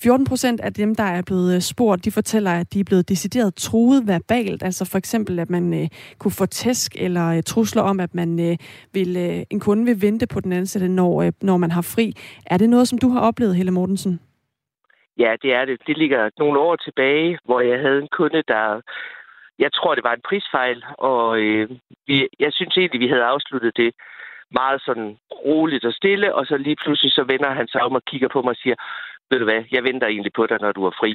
[0.04, 3.10] 14 procent af dem, der er blevet øh, spurgt, de fortæller, at de er blevet
[3.10, 4.64] decideret truet verbalt.
[4.64, 5.88] Altså for eksempel, at man øh,
[6.20, 8.58] kunne få tæsk eller øh, trusler om, at man øh,
[8.94, 12.14] vil, øh, en kunde vil vente på den ansatte, når, øh, når man har fri.
[12.46, 14.20] Er det noget, som du har oplevet, Helle Mortensen?
[15.18, 15.78] Ja, det er det.
[15.88, 18.82] Det ligger nogle år tilbage, hvor jeg havde en kunde, der
[19.60, 21.70] jeg tror, det var en prisfejl, og øh,
[22.08, 23.94] vi, jeg synes egentlig, vi havde afsluttet det
[24.52, 28.04] meget sådan roligt og stille, og så lige pludselig så vender han sig om og
[28.06, 28.76] kigger på mig og siger,
[29.30, 31.12] ved du hvad, jeg venter egentlig på dig, når du er fri.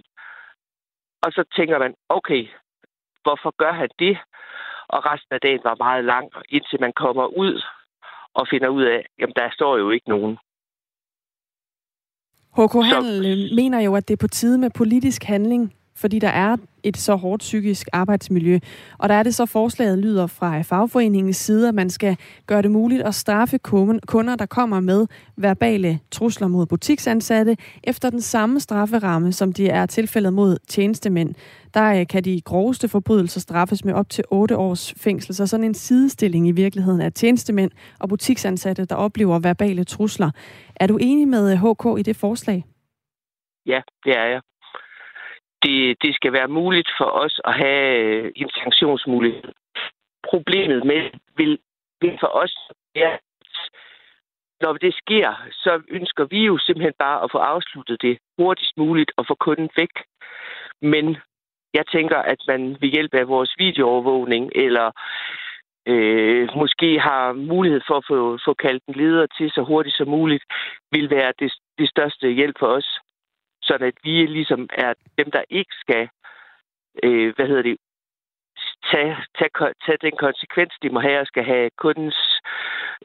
[1.22, 2.48] Og så tænker man, okay,
[3.22, 4.18] hvorfor gør han det?
[4.88, 7.62] Og resten af dagen var meget lang, indtil man kommer ud
[8.34, 10.38] og finder ud af, jamen der står jo ikke nogen.
[12.58, 13.30] HK Handel så...
[13.30, 16.96] Øh, mener jo, at det er på tide med politisk handling fordi der er et
[16.96, 18.58] så hårdt psykisk arbejdsmiljø.
[18.98, 22.70] Og der er det så forslaget lyder fra fagforeningens side, at man skal gøre det
[22.70, 23.58] muligt at straffe
[24.06, 25.06] kunder, der kommer med
[25.36, 31.34] verbale trusler mod butiksansatte, efter den samme strafferamme, som de er tilfældet mod tjenestemænd.
[31.74, 35.64] Der øh, kan de groveste forbrydelser straffes med op til 8 års fængsel, så sådan
[35.64, 40.30] en sidestilling i virkeligheden af tjenestemænd og butiksansatte, der oplever verbale trusler.
[40.76, 42.64] Er du enig med øh, HK i det forslag?
[43.66, 44.40] Ja, det er jeg
[45.62, 49.52] det, det skal være muligt for os at have øh, en sanktionsmulighed.
[50.30, 51.58] Problemet med vil,
[52.00, 52.54] vil for os
[52.94, 53.18] være,
[54.60, 59.12] når det sker, så ønsker vi jo simpelthen bare at få afsluttet det hurtigst muligt
[59.16, 59.94] og få kunden væk.
[60.82, 61.16] Men
[61.74, 64.90] jeg tænker, at man ved hjælp af vores videoovervågning eller
[65.86, 70.08] øh, måske har mulighed for at få, få kaldt en leder til så hurtigt som
[70.08, 70.44] muligt,
[70.92, 73.00] vil være det, det største hjælp for os
[73.68, 76.08] så at vi ligesom er dem, der ikke skal,
[77.04, 77.76] øh, hvad hedder det,
[78.90, 82.40] tage, tage, tage den konsekvens, de må have og skal have kundens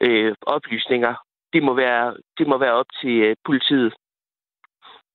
[0.00, 1.14] øh, oplysninger.
[1.52, 3.92] Det må være, det må være op til øh, politiet.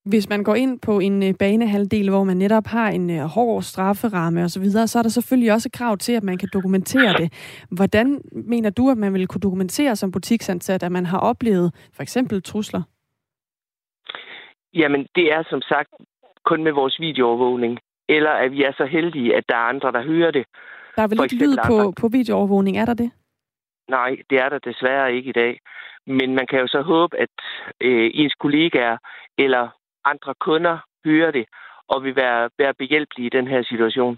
[0.05, 3.61] Hvis man går ind på en øh, banehalvdel, hvor man netop har en øh, hård
[3.63, 7.33] strafferamme osv., så, så er der selvfølgelig også krav til, at man kan dokumentere det.
[7.71, 12.03] Hvordan mener du, at man vil kunne dokumentere som butiksansat, at man har oplevet for
[12.03, 12.81] eksempel trusler?
[14.73, 15.89] Jamen, det er som sagt
[16.45, 17.79] kun med vores videoovervågning.
[18.09, 20.45] Eller at vi er så heldige, at der er andre, der hører det.
[20.95, 23.11] Der er vel ikke lyd på, på videoovervågning, er der det?
[23.89, 25.59] Nej, det er der desværre ikke i dag.
[26.07, 27.35] Men man kan jo så håbe, at
[27.81, 28.97] øh, ens kollegaer
[29.37, 29.69] eller
[30.05, 31.45] andre kunder hører det
[31.87, 34.17] og vil være, være behjælpelige i den her situation.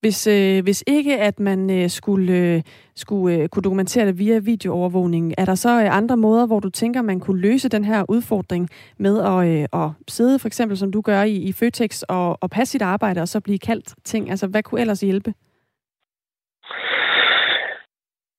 [0.00, 2.62] Hvis, øh, hvis ikke, at man øh, skulle, øh,
[2.96, 6.70] skulle øh, kunne dokumentere det via videoovervågning, er der så øh, andre måder, hvor du
[6.70, 10.92] tænker, man kunne løse den her udfordring med at, øh, at sidde, for eksempel som
[10.92, 14.30] du gør i, i Føtex, og, og passe sit arbejde, og så blive kaldt ting?
[14.30, 15.30] Altså, hvad kunne ellers hjælpe?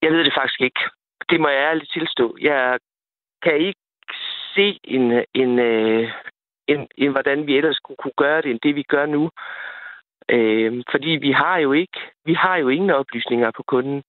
[0.02, 0.80] Jeg ved det faktisk ikke.
[1.30, 2.36] Det må jeg ærligt tilstå.
[2.40, 2.78] Jeg
[3.42, 3.80] kan ikke
[4.54, 6.08] se en, en, en,
[6.68, 9.30] en, en, hvordan vi ellers kunne, kunne gøre det, end det vi gør nu.
[10.32, 14.02] Øh, fordi vi har jo ikke, vi har jo ingen oplysninger på kunden.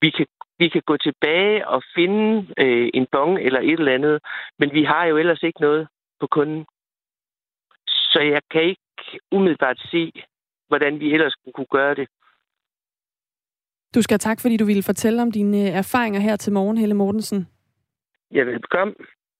[0.00, 0.26] Vi kan,
[0.58, 4.20] vi kan gå tilbage og finde øh, en bong eller et eller andet,
[4.58, 5.88] men vi har jo ellers ikke noget
[6.20, 6.66] på kunden.
[7.86, 10.12] Så jeg kan ikke umiddelbart se,
[10.68, 12.08] hvordan vi ellers kunne gøre det.
[13.94, 16.94] Du skal tak, fordi du ville fortælle om dine øh, erfaringer her til morgen, Helle
[16.94, 17.48] Mortensen.
[18.30, 18.96] Ja, velkommen.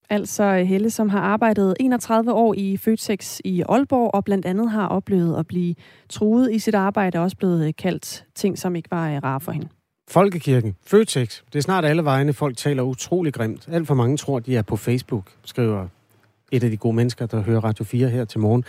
[0.09, 4.87] Altså Helle, som har arbejdet 31 år i Føtex i Aalborg, og blandt andet har
[4.87, 5.75] oplevet at blive
[6.09, 9.39] truet i sit arbejde, og også blevet øh, kaldt ting, som ikke var øh, rare
[9.39, 9.67] for hende.
[10.07, 13.67] Folkekirken, Føtex, det er snart alle vegne, folk taler utrolig grimt.
[13.71, 15.87] Alt for mange tror, de er på Facebook, skriver
[16.51, 18.63] et af de gode mennesker, der hører Radio 4 her til morgen.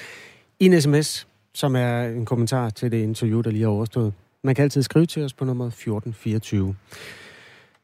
[0.60, 4.12] I en sms, som er en kommentar til det interview, der lige er overstået.
[4.42, 6.74] Man kan altid skrive til os på nummer 1424.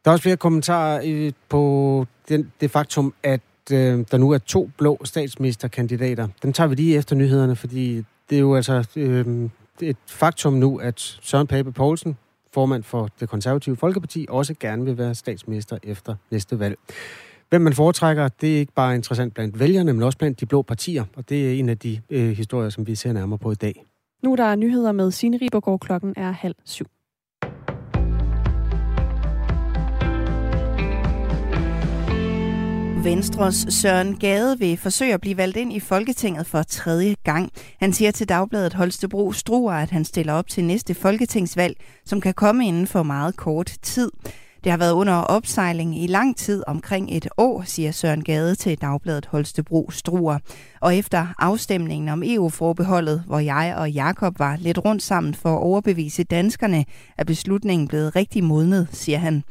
[0.05, 4.69] Der er også flere kommentarer på den, det faktum, at øh, der nu er to
[4.77, 6.27] blå statsministerkandidater.
[6.41, 9.49] Den tager vi lige efter nyhederne, fordi det er jo altså øh,
[9.81, 12.17] et faktum nu, at Søren Pape Poulsen,
[12.53, 16.77] formand for det konservative Folkeparti, også gerne vil være statsminister efter næste valg.
[17.49, 20.61] Hvem man foretrækker, det er ikke bare interessant blandt vælgerne, men også blandt de blå
[20.61, 23.55] partier, og det er en af de øh, historier, som vi ser nærmere på i
[23.55, 23.85] dag.
[24.23, 25.79] Nu er der nyheder med Signe Ribergaard.
[25.79, 26.85] Klokken er halv syv.
[33.03, 37.51] Venstres Søren Gade vil forsøge at blive valgt ind i Folketinget for tredje gang.
[37.79, 42.33] Han siger til Dagbladet Holstebro Struer, at han stiller op til næste folketingsvalg, som kan
[42.33, 44.11] komme inden for meget kort tid.
[44.63, 48.81] Det har været under opsejling i lang tid, omkring et år, siger Søren Gade til
[48.81, 50.39] Dagbladet Holstebro Struer.
[50.81, 55.61] Og efter afstemningen om EU-forbeholdet, hvor jeg og Jakob var lidt rundt sammen for at
[55.61, 56.85] overbevise danskerne,
[57.17, 59.43] er beslutningen blevet rigtig modnet, siger han.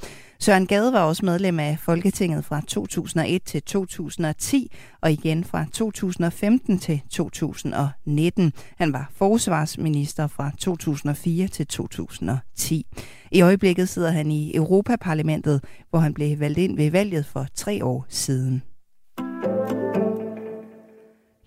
[0.43, 6.79] Søren Gade var også medlem af Folketinget fra 2001 til 2010 og igen fra 2015
[6.79, 8.53] til 2019.
[8.77, 12.87] Han var forsvarsminister fra 2004 til 2010.
[13.31, 17.85] I øjeblikket sidder han i Europaparlamentet, hvor han blev valgt ind ved valget for tre
[17.85, 18.63] år siden.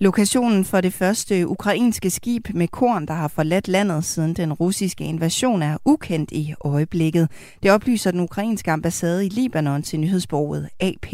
[0.06, 5.04] Lokationen for det første ukrainske skib med korn, der har forladt landet siden den russiske
[5.04, 7.30] invasion, er ukendt i øjeblikket.
[7.63, 11.08] Det oplyser den ukrainske ambassade i Libanon til nyhedsborget AP.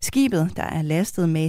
[0.00, 1.46] Skibet, der er lastet med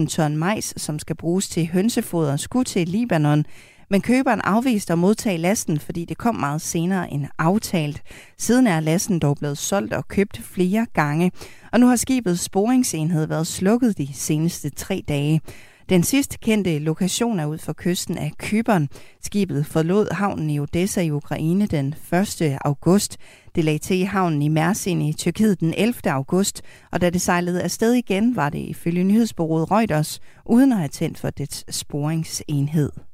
[0.00, 3.44] 26.000 ton majs, som skal bruges til hønsefoder, skulle til Libanon,
[3.90, 8.02] men køberen afviste at modtage lasten, fordi det kom meget senere end aftalt.
[8.38, 11.32] Siden er lasten dog blevet solgt og købt flere gange,
[11.72, 15.40] og nu har skibets sporingsenhed været slukket de seneste tre dage.
[15.88, 18.88] Den sidst kendte lokation er ud for kysten af Kypern.
[19.22, 22.58] Skibet forlod havnen i Odessa i Ukraine den 1.
[22.64, 23.16] august.
[23.54, 25.94] Det lagde til i havnen i Mersin i Tyrkiet den 11.
[26.04, 30.88] august, og da det sejlede afsted igen, var det ifølge nyhedsbureauet Reuters, uden at have
[30.88, 33.07] tændt for dets sporingsenhed.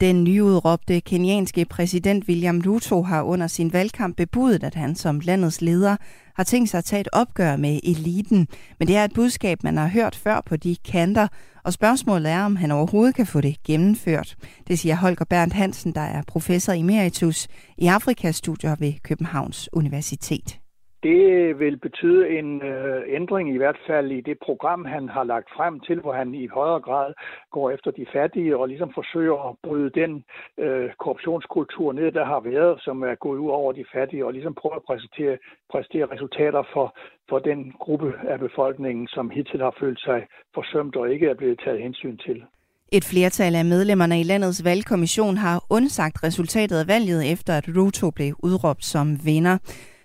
[0.00, 5.60] Den nyudråbte kenyanske præsident William Ruto har under sin valgkamp bebudet, at han som landets
[5.60, 5.96] leder
[6.34, 8.48] har tænkt sig at tage et opgør med eliten.
[8.78, 11.28] Men det er et budskab, man har hørt før på de kanter,
[11.64, 14.36] og spørgsmålet er, om han overhovedet kan få det gennemført.
[14.68, 20.59] Det siger Holger Berndt Hansen, der er professor emeritus i Afrikastudier ved Københavns Universitet.
[21.02, 25.48] Det vil betyde en øh, ændring i hvert fald i det program, han har lagt
[25.56, 27.14] frem til, hvor han i højere grad
[27.50, 30.24] går efter de fattige og ligesom forsøger at bryde den
[30.58, 34.54] øh, korruptionskultur ned, der har været, som er gået ud over de fattige, og ligesom
[34.54, 35.38] prøver at præsentere,
[35.72, 36.96] præsentere resultater for,
[37.28, 41.60] for den gruppe af befolkningen, som hidtil har følt sig forsømt og ikke er blevet
[41.64, 42.44] taget hensyn til.
[42.92, 48.10] Et flertal af medlemmerne i landets valgkommission har undsagt resultatet af valget, efter at Ruto
[48.10, 49.58] blev udråbt som vinder.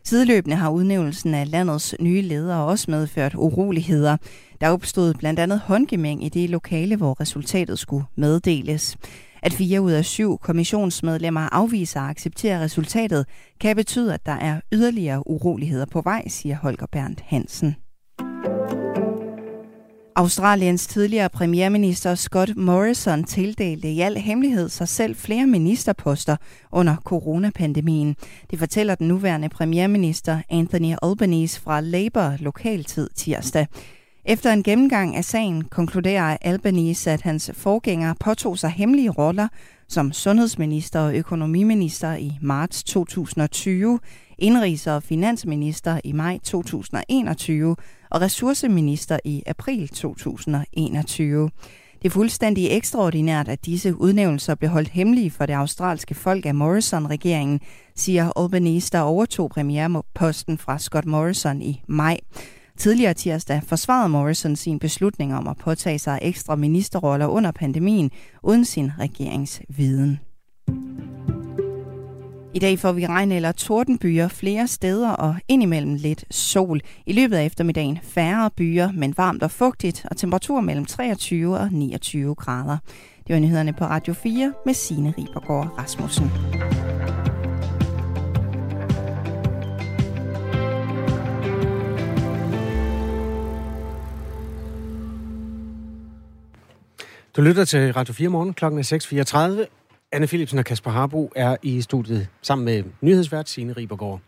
[0.07, 4.17] Sideløbende har udnævnelsen af landets nye ledere også medført uroligheder.
[4.61, 8.97] Der opstod blandt andet håndgemæng i det lokale, hvor resultatet skulle meddeles.
[9.43, 13.25] At fire ud af syv kommissionsmedlemmer afviser at acceptere resultatet,
[13.61, 17.75] kan betyde, at der er yderligere uroligheder på vej, siger Holger Berndt Hansen.
[20.17, 26.35] Australiens tidligere premierminister Scott Morrison tildelte i al hemmelighed sig selv flere ministerposter
[26.71, 28.15] under coronapandemien.
[28.51, 33.67] Det fortæller den nuværende premierminister Anthony Albanese fra Labour lokaltid tirsdag.
[34.25, 39.47] Efter en gennemgang af sagen konkluderer Albanese, at hans forgænger påtog sig hemmelige roller
[39.87, 43.99] som sundhedsminister og økonomiminister i marts 2020,
[44.41, 47.75] indrigs- og finansminister i maj 2021
[48.15, 51.49] og ressourceminister i april 2021.
[52.01, 56.55] Det er fuldstændig ekstraordinært, at disse udnævnelser blev holdt hemmelige for det australske folk af
[56.55, 57.61] Morrison-regeringen,
[57.95, 62.17] siger Albanese, der overtog premierposten fra Scott Morrison i maj.
[62.77, 68.11] Tidligere tirsdag forsvarede Morrison sin beslutning om at påtage sig ekstra ministerroller under pandemien
[68.43, 70.19] uden sin regeringsviden.
[72.55, 76.81] I dag får vi regn eller tordenbyer flere steder og indimellem lidt sol.
[77.05, 81.69] I løbet af eftermiddagen færre byer, men varmt og fugtigt, og temperatur mellem 23 og
[81.71, 82.77] 29 grader.
[83.27, 86.31] Det var nyhederne på Radio 4 med Signe Ribergaard Rasmussen.
[97.35, 98.53] Du lytter til Radio 4 morgen.
[98.53, 99.74] Klokken er 6.34.
[100.15, 104.19] Anne Philipsen og Kasper Harbo er i studiet sammen med nyhedsvært Signe Ribergaard.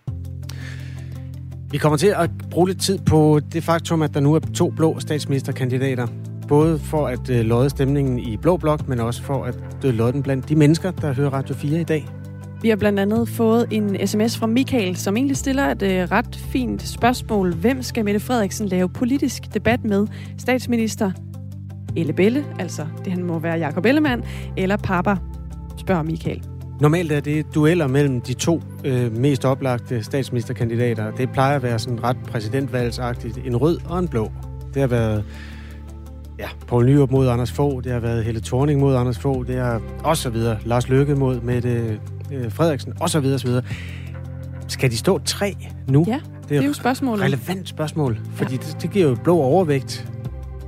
[1.71, 4.69] Vi kommer til at bruge lidt tid på det faktum, at der nu er to
[4.69, 6.07] blå statsministerkandidater.
[6.47, 10.13] Både for at øh, lodde stemningen i Blå Blok, men også for at øh, lodde
[10.13, 12.07] den blandt de mennesker, der hører Radio 4 i dag.
[12.61, 16.35] Vi har blandt andet fået en sms fra Michael, som egentlig stiller et øh, ret
[16.35, 17.55] fint spørgsmål.
[17.55, 20.07] Hvem skal Mette Frederiksen lave politisk debat med?
[20.37, 21.11] Statsminister
[21.95, 24.23] Ellebelle, altså det han må være Jakob Ellemann,
[24.57, 25.15] eller Papa
[25.79, 26.43] spørger Michael.
[26.81, 31.11] Normalt er det dueller mellem de to øh, mest oplagte statsministerkandidater.
[31.11, 33.39] Det plejer at være sådan ret præsidentvalgsagtigt.
[33.45, 34.31] En rød og en blå.
[34.73, 35.23] Det har været
[36.39, 39.55] ja, Poul Nyrup mod Anders Fogh, det har været Helle Thorning mod Anders Fogh, det
[39.55, 40.57] er og så videre.
[40.65, 41.99] Lars Løkke mod Mette
[42.31, 43.63] øh, Frederiksen, og så videre, så videre.
[44.67, 45.55] Skal de stå tre
[45.87, 46.05] nu?
[46.07, 46.19] Ja.
[46.49, 47.25] det er jo spørgsmålet.
[47.25, 48.57] relevant spørgsmål, fordi ja.
[48.57, 50.11] det, det giver jo blå overvægt.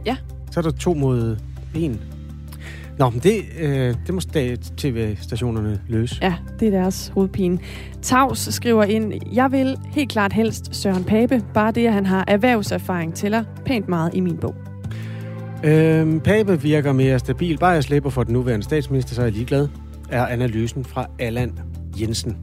[0.06, 0.18] Ja.
[0.52, 1.38] Så er der to mod
[1.76, 2.02] en.
[3.00, 4.22] Nå, men det, øh, det må
[4.78, 6.16] tv-stationerne løse.
[6.22, 7.60] Ja, det er deres hovedpine.
[8.02, 12.26] Tavs skriver ind, jeg vil helt klart helst Søren Pape, bare det, at han har
[12.28, 14.56] erhvervserfaring tæller pænt meget i min bog.
[15.64, 17.58] Øhm, Pape virker mere stabil.
[17.58, 19.68] Bare jeg slipper for den nuværende statsminister, så er jeg ligeglad,
[20.10, 21.60] er analysen fra Allan
[22.02, 22.38] Jensen.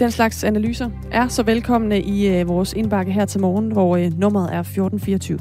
[0.00, 4.18] Den slags analyser er så velkomne i øh, vores indbakke her til morgen, hvor øh,
[4.18, 5.38] nummeret er 1424.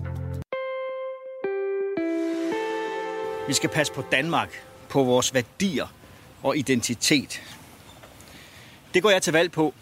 [3.47, 4.49] Vi skal passe på Danmark,
[4.89, 5.93] på vores værdier
[6.43, 7.41] og identitet.
[8.93, 9.73] Det går jeg til valg på,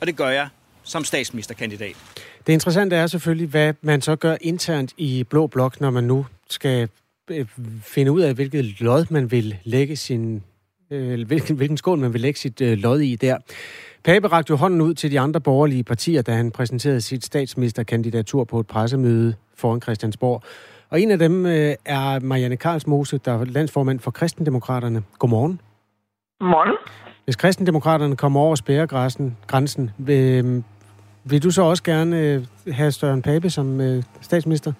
[0.00, 0.48] og det gør jeg
[0.82, 1.96] som statsministerkandidat.
[2.46, 6.26] Det interessante er selvfølgelig, hvad man så gør internt i Blå Blok, når man nu
[6.50, 6.88] skal
[7.30, 7.46] øh,
[7.82, 10.42] finde ud af, hvilket lod man vil lægge sin,
[10.90, 13.36] øh, hvilken, hvilken skål man vil lægge sit øh, lod i der.
[14.04, 18.44] Pape rakte jo hånden ud til de andre borgerlige partier, da han præsenterede sit statsministerkandidatur
[18.44, 20.42] på et pressemøde foran Christiansborg.
[20.92, 25.02] Og en af dem øh, er Marianne Karlsmose, der er landsformand for Kristendemokraterne.
[25.18, 25.60] Godmorgen.
[26.40, 26.76] Godmorgen.
[27.24, 30.64] Hvis Kristendemokraterne kommer over spærregrænsen, grænsen, vil,
[31.30, 32.40] vil du så også gerne øh,
[32.78, 34.72] have Støren Pape som øh, statsminister?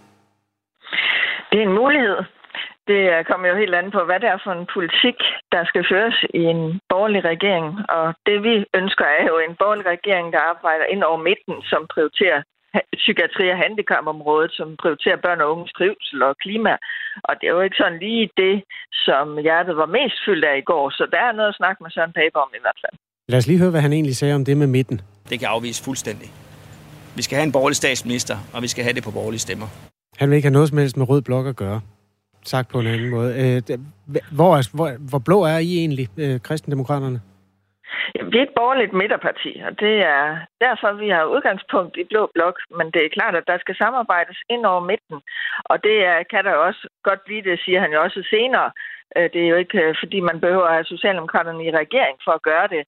[1.51, 2.17] Det er en mulighed.
[2.91, 5.19] Det kommer jo helt an på, hvad det er for en politik,
[5.53, 7.67] der skal føres i en borgerlig regering.
[7.97, 11.87] Og det vi ønsker er jo en borgerlig regering, der arbejder ind over midten, som
[11.95, 12.43] prioriterer
[13.03, 16.73] psykiatri- og handicapområdet, som prioriterer børn og unges trivsel og klima.
[17.29, 18.55] Og det er jo ikke sådan lige det,
[19.07, 20.85] som hjertet var mest fyldt af i går.
[20.91, 22.97] Så der er noget at snakke med Søren Pape om i hvert fald.
[23.29, 25.01] Lad os lige høre, hvad han egentlig sagde om det med midten.
[25.31, 26.29] Det kan afvise fuldstændig.
[27.17, 29.67] Vi skal have en borgerlig statsminister, og vi skal have det på borgerlige stemmer.
[30.17, 31.81] Han vil ikke have noget som helst med rød blok at gøre.
[32.45, 33.63] Sagt på en anden måde.
[33.69, 33.79] Øh,
[34.33, 36.41] hvor, er, hvor, hvor blå er I egentlig, øh,
[38.15, 40.23] Jamen, Vi er et borgerligt midterparti, og det er
[40.65, 42.57] derfor, vi har udgangspunkt i Blå Blok.
[42.79, 45.19] Men det er klart, at der skal samarbejdes ind over midten.
[45.65, 48.71] Og det er, kan der også godt blive, det siger han jo også senere.
[49.17, 52.33] Øh, det er jo ikke, øh, fordi man behøver at have Socialdemokraterne i regering for
[52.33, 52.83] at gøre det.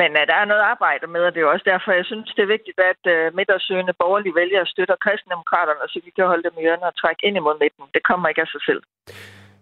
[0.00, 2.42] Men uh, der er noget arbejde med, og det er også derfor, jeg synes, det
[2.42, 6.64] er vigtigt, at uh, midtersøgende borgerlige vælgere støtter kristendemokraterne, så vi kan holde dem i
[6.64, 7.84] hjørnet og trække ind imod midten.
[7.94, 8.82] Det kommer ikke af sig selv.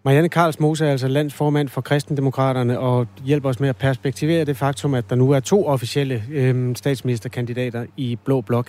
[0.06, 4.56] Marianne Karls Mose er altså landsformand for Kristendemokraterne og hjælper os med at perspektivere det
[4.56, 8.66] faktum, at der nu er to officielle øhm, statsministerkandidater i Blå Blok.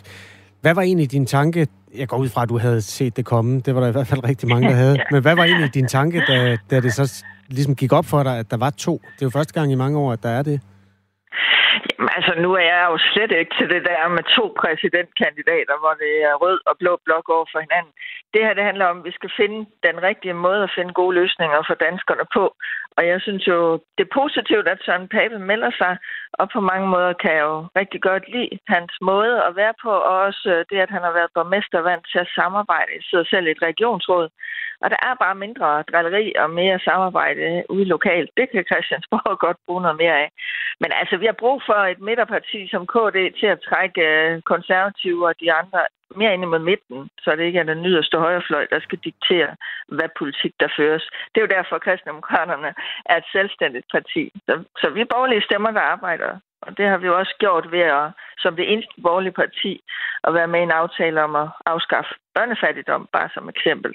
[0.61, 1.67] Hvad var egentlig din tanke?
[1.95, 3.59] Jeg går ud fra, at du havde set det komme.
[3.59, 4.97] Det var der i hvert fald rigtig mange, der havde.
[5.11, 8.37] Men hvad var egentlig din tanke, da, da det så ligesom gik op for dig,
[8.37, 8.93] at der var to?
[8.93, 10.61] Det er jo første gang i mange år, at der er det.
[11.89, 15.93] Jamen, altså, nu er jeg jo slet ikke til det der med to præsidentkandidater, hvor
[16.03, 17.93] det er rød og blå blok over for hinanden.
[18.33, 21.15] Det her, det handler om, at vi skal finde den rigtige måde at finde gode
[21.21, 22.45] løsninger for danskerne på.
[22.97, 23.59] Og jeg synes jo,
[23.97, 25.97] det er positivt, at Søren Pape melder sig,
[26.39, 29.91] og på mange måder kan jeg jo rigtig godt lide hans måde at være på,
[30.09, 32.91] og også øh, det, at han har været borgmester vant til at samarbejde.
[33.09, 34.29] Sidder selv i et regionsråd,
[34.83, 38.29] og der er bare mindre drilleri og mere samarbejde ude lokalt.
[38.37, 40.29] Det kan Christiansborg godt bruge noget mere af.
[40.81, 45.27] Men altså, vi bliver brug for et midterparti som KD til at trække øh, konservative
[45.27, 45.81] og de andre
[46.19, 49.51] mere ind mod midten, så det ikke er den yderste højrefløj, der skal diktere,
[49.87, 51.05] hvad politik der føres.
[51.31, 52.71] Det er jo derfor, at kristendemokraterne
[53.11, 54.23] er et selvstændigt parti.
[54.47, 56.31] Så, så vi borgerlige stemmer, der arbejder.
[56.61, 59.81] Og det har vi jo også gjort ved at, som det eneste borgerlige parti,
[60.23, 63.93] at være med i en aftale om at afskaffe børnefattigdom, bare som eksempel.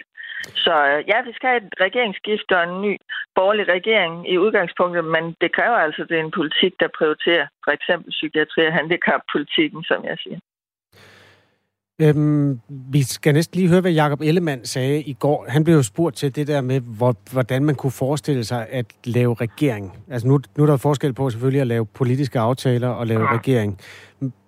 [0.65, 2.97] Så øh, ja, vi skal have et regeringsskift og en ny
[3.35, 7.47] borgerlig regering i udgangspunktet, men det kræver altså, at det er en politik, der prioriterer
[7.65, 10.39] for eksempel psykiatri og handicappolitikken, som jeg siger.
[11.99, 15.47] Øhm, vi skal næsten lige høre, hvad Jakob Ellemann sagde i går.
[15.49, 18.87] Han blev jo spurgt til det der med, hvor, hvordan man kunne forestille sig at
[19.05, 19.93] lave regering.
[20.11, 23.37] Altså nu, nu er der forskel på selvfølgelig at lave politiske aftaler og lave ja.
[23.37, 23.79] regering.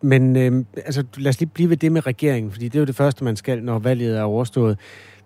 [0.03, 2.87] Men øhm, altså, lad os lige blive ved det med regeringen, fordi det er jo
[2.87, 4.79] det første, man skal, når valget er overstået.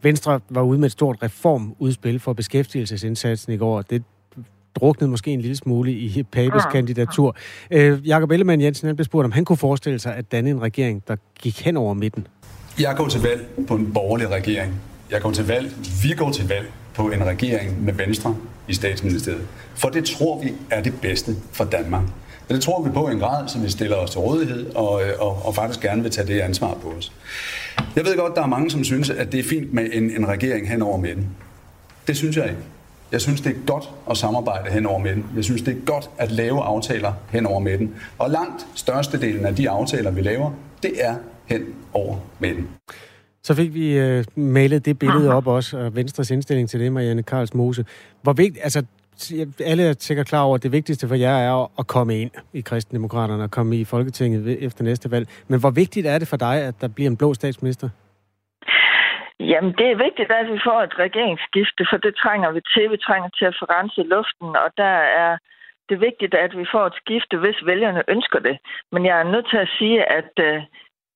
[0.02, 3.82] Venstre var ude med et stort reformudspil for beskæftigelsesindsatsen i går.
[3.82, 4.03] Det
[4.81, 6.70] druknede måske en lille smule i Papes ja.
[6.70, 7.37] kandidatur.
[7.70, 10.62] Øh, Jakob Ellemann Jensen han blev spurgt, om han kunne forestille sig at danne en
[10.62, 12.26] regering, der gik hen over midten.
[12.81, 14.74] Jeg går til valg på en borgerlig regering.
[15.11, 15.72] Jeg går til valg,
[16.03, 18.37] vi går til valg på en regering med Venstre
[18.68, 19.47] i statsministeriet.
[19.74, 22.05] For det tror vi er det bedste for Danmark.
[22.49, 25.03] Og det tror vi på i en grad, som vi stiller os til rådighed og,
[25.18, 27.12] og, og faktisk gerne vil tage det ansvar på os.
[27.97, 30.29] Jeg ved godt, der er mange, som synes, at det er fint med en, en
[30.29, 31.26] regering hen over midten.
[32.07, 32.61] Det synes jeg ikke.
[33.12, 35.24] Jeg synes, det er godt at samarbejde hen over midten.
[35.36, 37.94] Jeg synes, det er godt at lave aftaler hen over midten.
[38.18, 40.50] Og langt størstedelen af de aftaler, vi laver,
[40.82, 42.68] det er hen over midten.
[43.42, 47.22] Så fik vi øh, malet det billede op også, og Venstres indstilling til det, Marianne
[47.22, 47.84] Karls Mose.
[48.22, 48.82] Hvor vigtigt, altså
[49.64, 52.61] alle er sikkert klar over, at det vigtigste for jer er at komme ind i
[52.61, 55.28] Kristendemokraterne og komme i Folketinget efter næste valg.
[55.48, 57.88] Men hvor vigtigt er det for dig, at der bliver en blå statsminister?
[59.41, 62.91] Jamen, det er vigtigt, at vi får et regeringsskifte, for det trænger vi til.
[62.91, 65.39] Vi trænger til at forrense luften, og der er
[65.89, 68.59] det vigtigt, at vi får et skifte, hvis vælgerne ønsker det.
[68.93, 70.62] Men jeg er nødt til at sige, at øh,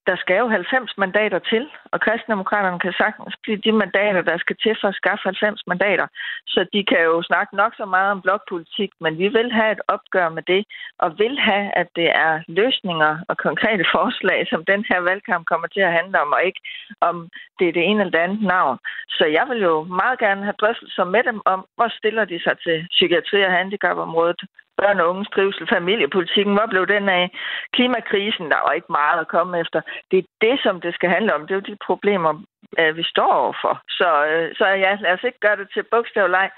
[0.07, 4.57] der skal jo 90 mandater til, og kristendemokraterne kan sagtens blive de mandater, der skal
[4.63, 6.07] til for at skaffe 90 mandater.
[6.47, 9.83] Så de kan jo snakke nok så meget om blokpolitik, men vi vil have et
[9.89, 10.63] opgør med det,
[10.99, 15.69] og vil have, at det er løsninger og konkrete forslag, som den her valgkamp kommer
[15.69, 16.61] til at handle om, og ikke
[17.01, 17.29] om
[17.59, 18.79] det er det ene eller det andet navn.
[19.09, 22.57] Så jeg vil jo meget gerne have drøftelser med dem om, hvor stiller de sig
[22.65, 24.41] til psykiatri- og handicapområdet,
[24.81, 27.25] børn og unges trivsel, familiepolitikken, hvor blev den af?
[27.77, 29.81] Klimakrisen, der var ikke meget at komme efter.
[30.11, 31.41] Det er det, som det skal handle om.
[31.43, 32.33] Det er jo de problemer,
[32.99, 33.75] vi står overfor.
[33.99, 36.51] Så, øh, så ja, lad os ikke gøre det til bogstavleg.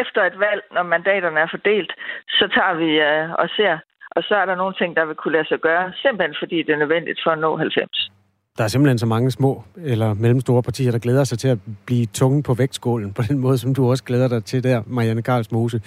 [0.00, 1.92] Efter et valg, når mandaterne er fordelt,
[2.28, 3.78] så tager vi øh, og ser,
[4.16, 6.72] og så er der nogle ting, der vil kunne lade sig gøre, simpelthen fordi det
[6.72, 8.10] er nødvendigt for at nå 90.
[8.58, 12.06] Der er simpelthen så mange små eller mellemstore partier, der glæder sig til at blive
[12.06, 15.52] tunge på vægtskålen, på den måde, som du også glæder dig til der, Marianne Karls
[15.52, 15.80] Mose.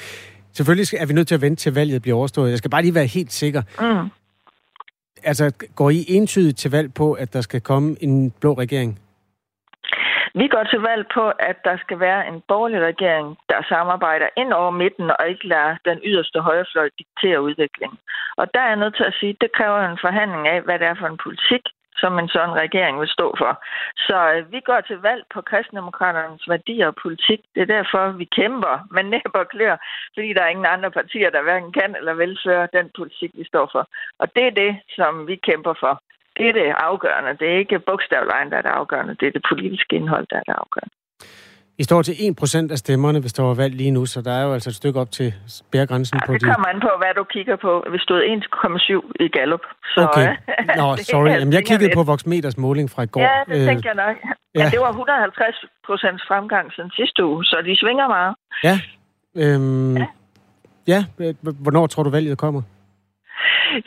[0.58, 2.50] Selvfølgelig er vi nødt til at vente til valget bliver overstået.
[2.50, 3.62] Jeg skal bare lige være helt sikker.
[3.80, 4.10] Mm.
[5.24, 5.46] Altså,
[5.76, 9.00] går I entydigt til valg på, at der skal komme en blå regering?
[10.42, 14.52] Vi går til valg på, at der skal være en borgerlig regering, der samarbejder ind
[14.54, 17.98] over midten og ikke lader den yderste højrefløj diktere udviklingen.
[18.38, 20.80] Og der er jeg nødt til at sige, at det kræver en forhandling af, hvad
[20.80, 21.64] det er for en politik,
[22.02, 23.52] som en sådan regering vil stå for.
[24.08, 27.40] Så øh, vi går til valg på kristendemokraternes værdier og politik.
[27.56, 29.76] Det er derfor, vi kæmper med næb og klør,
[30.14, 33.46] fordi der er ingen andre partier, der hverken kan eller vil føre den politik, vi
[33.52, 33.84] står for.
[34.20, 35.94] Og det er det, som vi kæmper for.
[36.38, 37.38] Det er det afgørende.
[37.40, 39.16] Det er ikke bogstavlejen, der er det afgørende.
[39.20, 40.96] Det er det politiske indhold, der er det afgørende.
[41.78, 44.44] I står til 1% af stemmerne, hvis der var valg lige nu, så der er
[44.44, 46.46] jo altså et stykke op til spærgrænsen ja, på det de...
[46.46, 47.72] Det kommer an på, hvad du kigger på.
[47.92, 49.60] Vi stod 1,7 i Gallup.
[49.94, 50.28] Så, okay.
[50.80, 51.30] Nå, sorry.
[51.30, 53.22] Jamen, jeg kiggede på Voxmeters måling fra i går.
[53.22, 54.16] Ja, det tænker jeg nok.
[54.56, 54.64] Ja.
[54.64, 58.36] Men det var 150 procents fremgang siden sidste uge, så de svinger meget.
[58.64, 58.76] Ja.
[59.42, 60.08] Øhm, ja.
[60.88, 61.06] Ja,
[61.42, 62.62] hvornår tror du, valget kommer?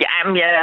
[0.04, 0.54] Jamen, jeg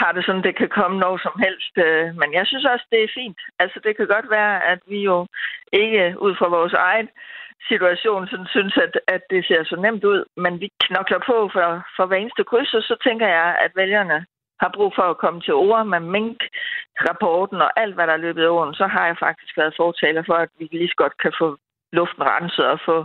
[0.00, 1.74] har det sådan, det kan komme når som helst.
[1.86, 3.40] Øh, men jeg synes også, det er fint.
[3.58, 5.26] Altså, det kan godt være, at vi jo
[5.72, 7.08] ikke ud fra vores egen
[7.68, 10.24] situation sådan synes, at, at det ser så nemt ud.
[10.36, 14.26] Men vi knokler på for, for hver eneste kryds, og så tænker jeg, at vælgerne
[14.60, 18.46] har brug for at komme til ord med mink-rapporten og alt, hvad der er løbet
[18.46, 21.56] over, så har jeg faktisk været fortaler for, at vi lige så godt kan få
[21.92, 22.96] luften renset og få,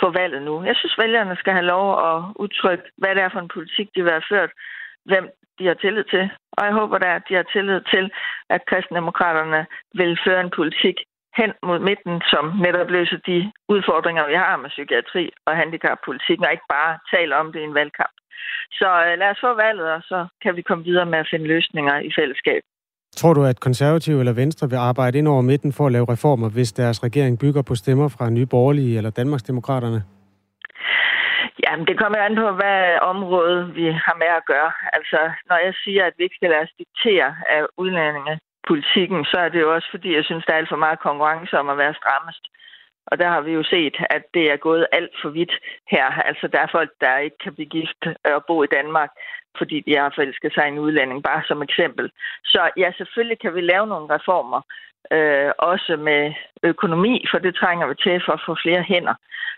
[0.00, 0.54] få valget nu.
[0.64, 4.02] Jeg synes, vælgerne skal have lov at udtrykke, hvad det er for en politik, de
[4.02, 4.50] vil have ført
[5.10, 5.24] hvem
[5.58, 6.24] de har tillid til.
[6.58, 8.04] Og jeg håber da, at de har tillid til,
[8.54, 9.60] at kristendemokraterne
[10.00, 10.96] vil føre en politik
[11.40, 13.38] hen mod midten, som netop løser de
[13.74, 17.78] udfordringer, vi har med psykiatri og handicappolitikken, og ikke bare tale om det i en
[17.80, 18.16] valgkamp.
[18.80, 21.46] Så øh, lad os få valget, og så kan vi komme videre med at finde
[21.54, 22.62] løsninger i fællesskab.
[23.16, 26.48] Tror du, at konservative eller venstre vil arbejde ind over midten for at lave reformer,
[26.50, 30.02] hvis deres regering bygger på stemmer fra Nye Borgerlige eller Danmarksdemokraterne?
[31.64, 34.72] Jamen, det kommer an på, hvad område vi har med at gøre.
[34.96, 39.48] Altså, når jeg siger, at vi ikke skal lade os diktere af udlændingepolitikken, så er
[39.48, 41.94] det jo også, fordi jeg synes, der er alt for meget konkurrence om at være
[42.00, 42.44] strammest.
[43.06, 45.54] Og der har vi jo set, at det er gået alt for vidt
[45.90, 46.06] her.
[46.28, 49.10] Altså, der er folk, der ikke kan blive gift og bo i Danmark,
[49.58, 52.10] fordi de har forelsket sig i en udlænding, bare som eksempel.
[52.44, 54.60] Så ja, selvfølgelig kan vi lave nogle reformer,
[55.16, 59.14] øh, også med økonomi, for det trænger vi til for at få flere hænder.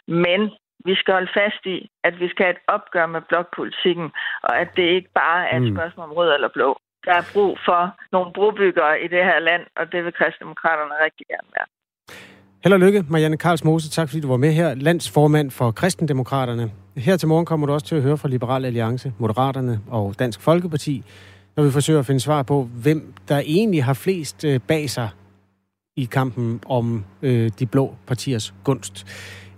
[0.07, 0.41] Men
[0.89, 1.79] vi skal holde fast i,
[2.09, 4.09] at vi skal have et opgør med blokpolitikken,
[4.47, 5.75] og at det ikke bare er et mm.
[5.77, 6.71] spørgsmål om rød eller blå.
[7.07, 7.83] Der er brug for
[8.15, 11.69] nogle brobyggere i det her land, og det vil kristendemokraterne rigtig gerne være.
[12.65, 13.91] Held og lykke, Marianne Karls Mose.
[13.91, 14.75] Tak fordi du var med her.
[14.75, 16.71] Landsformand for Kristendemokraterne.
[16.97, 20.41] Her til morgen kommer du også til at høre fra Liberal Alliance, Moderaterne og Dansk
[20.41, 21.05] Folkeparti,
[21.57, 25.09] når vi forsøger at finde svar på, hvem der egentlig har flest øh, bag sig
[25.97, 29.07] i kampen om øh, de blå partiers gunst.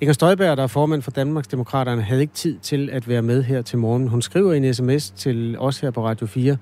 [0.00, 3.62] Inger Støjberg, der er formand for Danmarksdemokraterne, havde ikke tid til at være med her
[3.62, 4.08] til morgen.
[4.08, 6.56] Hun skriver en sms til os her på Radio 4.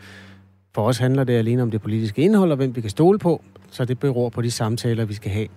[0.75, 3.45] For os handler det alene om det politiske indhold og hvem vi kan stole på,
[3.71, 5.49] så det beror på de samtaler, vi skal have.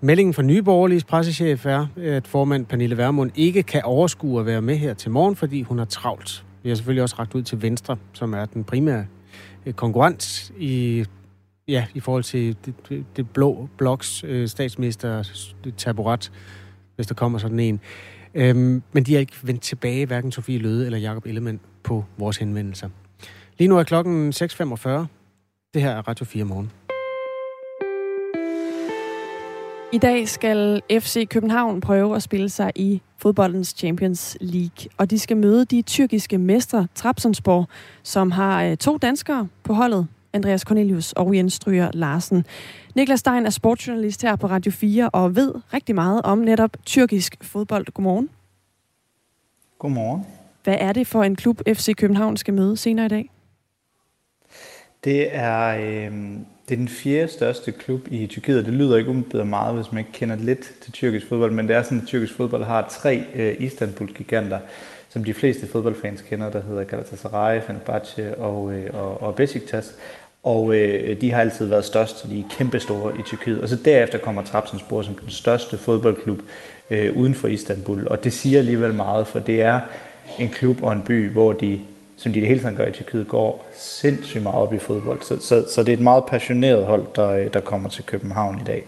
[0.00, 4.62] Meldingen fra Nye Borgerliges pressechef er, at formand Pernille Vermund ikke kan overskue at være
[4.62, 6.44] med her til morgen, fordi hun er travlt.
[6.62, 9.06] Vi har selvfølgelig også ragt ud til Venstre, som er den primære
[9.66, 11.04] øh, konkurrent i,
[11.68, 15.28] ja, i forhold til det, det, det blå bloks øh, statsminister
[15.76, 16.32] taburet
[16.96, 17.80] hvis der kommer sådan en.
[18.34, 22.36] Øhm, men de har ikke vendt tilbage, hverken Sofie Løde eller Jakob Ellemann, på vores
[22.36, 22.88] henvendelser.
[23.58, 24.88] Lige nu er klokken 6.45.
[25.74, 26.70] Det her er Radio 4 morgen.
[29.92, 35.18] I dag skal FC København prøve at spille sig i fodboldens Champions League, og de
[35.18, 37.68] skal møde de tyrkiske mestre Trabzonspor,
[38.02, 42.46] som har øh, to danskere på holdet, Andreas Cornelius og Jens Stryger Larsen.
[42.94, 47.36] Niklas Stein er sportsjournalist her på Radio 4 og ved rigtig meget om netop tyrkisk
[47.42, 47.86] fodbold.
[47.94, 48.30] Godmorgen.
[49.78, 50.26] Godmorgen.
[50.64, 53.30] Hvad er det for en klub, FC København skal møde senere i dag?
[55.04, 56.12] Det er, øh,
[56.68, 58.66] det er den fjerde største klub i Tyrkiet.
[58.66, 61.76] Det lyder ikke umiddelbart meget, hvis man ikke kender lidt til tyrkisk fodbold, men det
[61.76, 64.58] er sådan, at tyrkisk fodbold har tre øh, Istanbul-giganter,
[65.08, 69.94] som de fleste fodboldfans kender, der hedder Galatasaray, Fenerbahce og, øh, og, og Besiktas.
[70.42, 73.60] Og øh, de har altid været størst, så de er kæmpestore i Tyrkiet.
[73.60, 76.38] Og så derefter kommer Trabzonspor som den største fodboldklub
[76.90, 78.08] øh, uden for Istanbul.
[78.08, 79.80] Og det siger alligevel meget, for det er
[80.38, 81.80] en klub og en by, hvor de
[82.22, 85.22] som de det hele tiden gør i Tyrkiet, går sindssygt meget op i fodbold.
[85.22, 88.64] Så, så, så det er et meget passioneret hold, der, der kommer til København i
[88.64, 88.86] dag.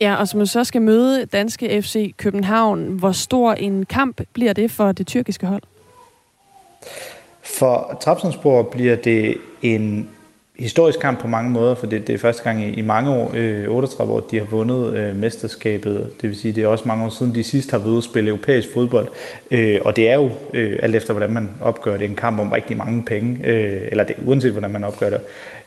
[0.00, 4.70] Ja, og som så skal møde danske FC København, hvor stor en kamp bliver det
[4.70, 5.62] for det tyrkiske hold?
[7.42, 10.08] For Trabzonspor bliver det en
[10.60, 13.32] historisk kamp på mange måder, for det, det er første gang i, i mange år,
[13.34, 16.10] øh, 38 år, de har vundet øh, mesterskabet.
[16.22, 18.04] Det vil sige, det er også mange år siden, de sidst har været ude at
[18.04, 19.08] spille europæisk fodbold.
[19.50, 22.52] Øh, og det er jo, øh, alt efter hvordan man opgør det, en kamp om
[22.52, 25.20] rigtig mange penge, øh, eller det, uanset hvordan man opgør det,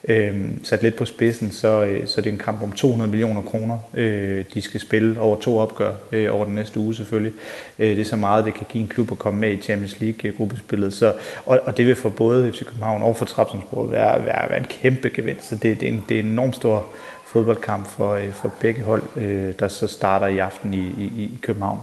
[0.07, 3.41] øh, sat lidt på spidsen, så, øh, så det er en kamp om 200 millioner
[3.41, 7.33] kroner, øh, de skal spille over to opgør øh, over den næste uge selvfølgelig.
[7.79, 9.99] Øh, det er så meget, det kan give en klub at komme med i Champions
[9.99, 10.93] League-gruppespillet.
[10.93, 11.13] Så,
[11.45, 14.65] og, og det vil for både FC København og for Trabzonspor være, være, være en
[14.83, 15.49] kæmpe gevinst.
[15.49, 16.85] Så det, det, er en, det er en enormt stor
[17.27, 21.39] fodboldkamp for, øh, for begge hold, øh, der så starter i aften i, i, i
[21.41, 21.79] København.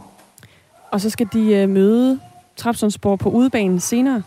[0.90, 2.20] Og så skal de øh, møde
[2.56, 4.22] Trabzonspor på udebanen senere.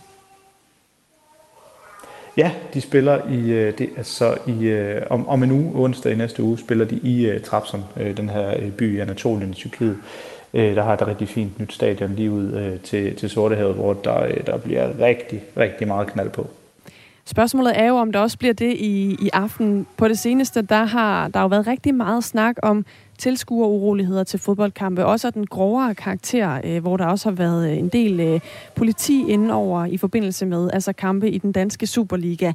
[2.38, 6.43] Ja, de spiller i, det, altså i, øh, om, om en uge, onsdag i næste
[6.43, 7.84] uge, spiller de i Trabzon,
[8.17, 9.97] den her by i Anatolien i Tyrkiet.
[10.53, 14.57] Der har et rigtig fint nyt stadion lige ud til, til Sortehavet, hvor der, der
[14.57, 16.47] bliver rigtig, rigtig meget knald på.
[17.26, 19.88] Spørgsmålet er jo, om der også bliver det i, i aften.
[19.97, 22.86] På det seneste, der har der har jo været rigtig meget snak om
[23.17, 27.78] tilskueruroligheder til fodboldkampe, også af den grovere karakter, øh, hvor der også har været øh,
[27.78, 28.39] en del øh,
[28.76, 32.51] politi indenover i forbindelse med altså kampe i den danske Superliga.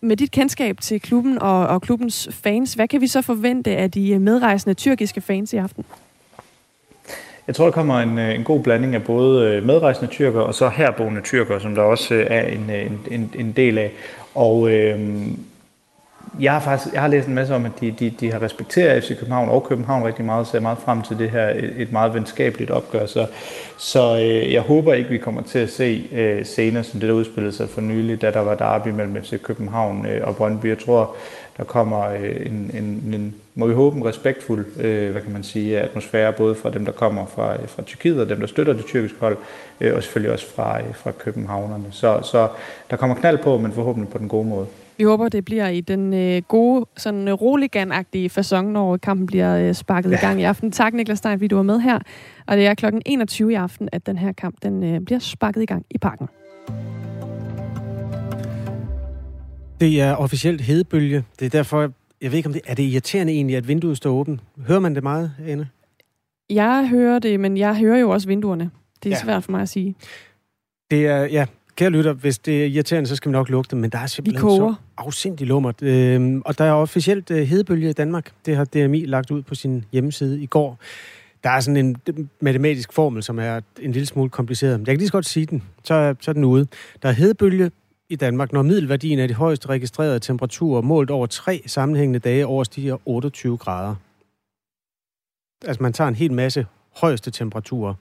[0.00, 3.90] Med dit kendskab til klubben og, og klubbens fans, hvad kan vi så forvente af
[3.90, 5.84] de øh, medrejsende tyrkiske fans i aften?
[7.48, 10.54] Jeg tror, der kommer en, øh, en god blanding af både øh, medrejsende tyrker og
[10.54, 12.70] så herboende tyrker, som der også øh, er en,
[13.10, 13.92] en, en del af.
[14.34, 15.00] Og øh,
[16.40, 19.04] jeg har faktisk jeg har læst en masse om, at de, de, de har respekteret
[19.04, 21.92] FC København og København rigtig meget, så jeg er meget frem til det her et,
[21.92, 23.06] meget venskabeligt opgør.
[23.06, 23.26] Så,
[23.78, 27.14] så øh, jeg håber ikke, vi kommer til at se øh, scener som det, der
[27.14, 30.66] udspillede sig for nylig, da der var derby mellem FC København øh, og Brøndby.
[30.66, 31.16] Jeg tror,
[31.56, 35.42] der kommer øh, en, en, en, må vi håbe, en respektfuld øh, hvad kan man
[35.42, 38.86] sige, atmosfære, både fra dem, der kommer fra, fra Tyrkiet, og dem, der støtter det
[38.86, 39.36] tyrkiske hold,
[39.80, 41.84] øh, og selvfølgelig også fra, øh, fra københavnerne.
[41.90, 42.48] Så, så
[42.90, 44.66] der kommer knald på, men forhåbentlig på den gode måde.
[44.98, 49.68] Vi håber, det bliver i den øh, gode, sådan øh, roligan-agtige fasong, når kampen bliver
[49.68, 50.16] øh, sparket ja.
[50.16, 50.72] i gang i aften.
[50.72, 51.98] Tak, Niklas Stein, fordi du var med her.
[52.46, 55.62] Og det er klokken 21 i aften, at den her kamp den, øh, bliver sparket
[55.62, 56.28] i gang i parken.
[59.80, 61.24] Det er officielt hedebølge.
[61.40, 61.92] Det er derfor,
[62.22, 64.40] jeg ved ikke om det er det irriterende egentlig, at vinduet står åbent.
[64.66, 65.68] Hører man det meget, Anne?
[66.50, 68.70] Jeg hører det, men jeg hører jo også vinduerne.
[69.02, 69.22] Det er ja.
[69.22, 69.94] svært for mig at sige.
[70.90, 71.46] Det er, ja,
[71.78, 74.06] Kære lytter, hvis det er irriterende, så skal vi nok lukke det, men der er
[74.06, 75.82] simpelthen så afsindig lummert.
[75.82, 78.32] Øhm, og der er officielt øh, hedebølge i Danmark.
[78.46, 80.78] Det har DMI lagt ud på sin hjemmeside i går.
[81.44, 81.96] Der er sådan en
[82.40, 84.78] matematisk formel, som er en lille smule kompliceret.
[84.78, 86.66] Jeg kan lige så godt sige den, så så er den ude.
[87.02, 87.70] Der er hedebølge
[88.10, 92.96] i Danmark, når middelværdien af de højeste registrerede temperaturer målt over tre sammenhængende dage overstiger
[93.04, 93.94] 28 grader.
[95.66, 97.94] Altså man tager en hel masse højeste temperaturer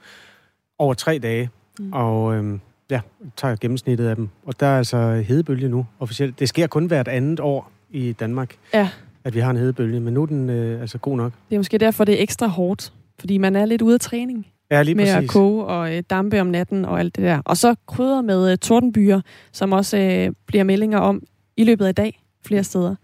[0.79, 1.49] over tre dage,
[1.79, 1.93] mm.
[1.93, 3.01] og øhm, ja,
[3.35, 4.29] tager gennemsnittet af dem.
[4.45, 6.39] Og der er altså hedebølge nu, officielt.
[6.39, 8.89] Det sker kun hvert andet år i Danmark, ja.
[9.23, 11.33] at vi har en hedebølge, men nu er den øh, altså god nok.
[11.49, 14.47] Det er måske derfor, det er ekstra hårdt, fordi man er lidt ude af træning.
[14.71, 15.15] Ja, lige med præcis.
[15.15, 17.41] at koge og øh, dampe om natten og alt det der.
[17.45, 21.23] Og så krydder med øh, tordenbyer, som også øh, bliver meldinger om
[21.57, 22.95] i løbet af dag flere steder.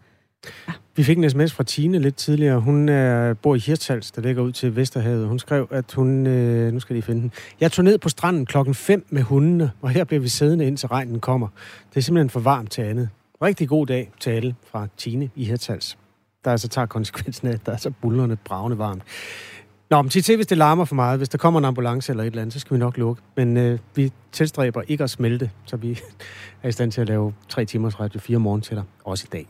[0.67, 0.73] Ja.
[0.95, 2.59] Vi fik en sms fra Tine lidt tidligere.
[2.59, 5.27] Hun er, bor i Hirtshals, der ligger ud til Vesterhavet.
[5.27, 6.27] Hun skrev, at hun...
[6.27, 7.31] Øh, nu skal de finde den.
[7.59, 10.87] Jeg tog ned på stranden klokken 5 med hundene, og her bliver vi siddende indtil
[10.87, 11.47] regnen kommer.
[11.89, 13.09] Det er simpelthen for varmt til andet.
[13.41, 15.97] Rigtig god dag til alle fra Tine i Hirtshals.
[16.45, 19.03] Der altså tager konsekvensen af, at der er så bullerne bravende varmt.
[19.93, 22.27] Nå, men til hvis det larmer for meget, hvis der kommer en ambulance eller et
[22.27, 23.21] eller andet, så skal vi nok lukke.
[23.35, 25.99] Men øh, vi tilstræber ikke at smelte, så vi
[26.63, 29.31] er i stand til at lave tre timers radio fire morgen til dig, også i
[29.31, 29.47] dag.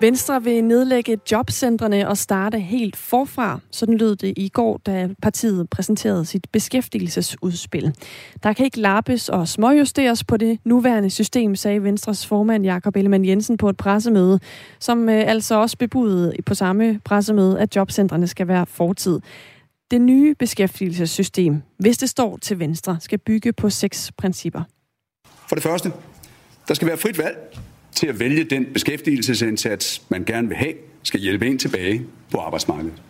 [0.00, 3.60] Venstre vil nedlægge jobcentrene og starte helt forfra.
[3.70, 7.94] Sådan lød det i går, da partiet præsenterede sit beskæftigelsesudspil.
[8.42, 13.24] Der kan ikke lappes og småjusteres på det nuværende system, sagde Venstres formand Jakob Ellemann
[13.24, 14.40] Jensen på et pressemøde,
[14.78, 19.20] som øh, altså også bebudede på samme pressemøde, at jobcentrene skal være fortid.
[19.90, 24.62] Det nye beskæftigelsessystem, hvis det står til Venstre, skal bygge på seks principper.
[25.48, 25.92] For det første,
[26.68, 27.36] der skal være frit valg
[28.00, 30.72] til at vælge den beskæftigelsesindsats, man gerne vil have,
[31.02, 33.02] skal hjælpe en tilbage på arbejdsmarkedet.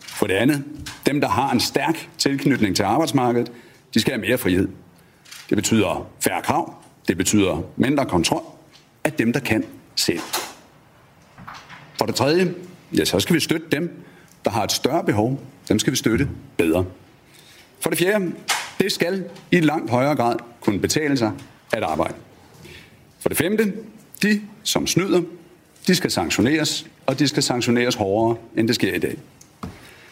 [0.00, 0.64] For det andet,
[1.06, 3.52] dem, der har en stærk tilknytning til arbejdsmarkedet,
[3.94, 4.68] de skal have mere frihed.
[5.48, 6.74] Det betyder færre krav,
[7.08, 8.42] det betyder mindre kontrol
[9.04, 9.64] af dem, der kan
[9.96, 10.20] selv.
[11.98, 12.54] For det tredje,
[12.98, 14.04] ja, så skal vi støtte dem,
[14.44, 15.40] der har et større behov.
[15.68, 16.84] Dem skal vi støtte bedre.
[17.80, 18.32] For det fjerde,
[18.80, 21.32] det skal i langt højere grad kunne betale sig
[21.72, 22.14] at arbejde.
[23.20, 23.72] For det femte,
[24.22, 25.22] de, som snyder,
[25.86, 29.16] de skal sanktioneres, og de skal sanktioneres hårdere, end det sker i dag.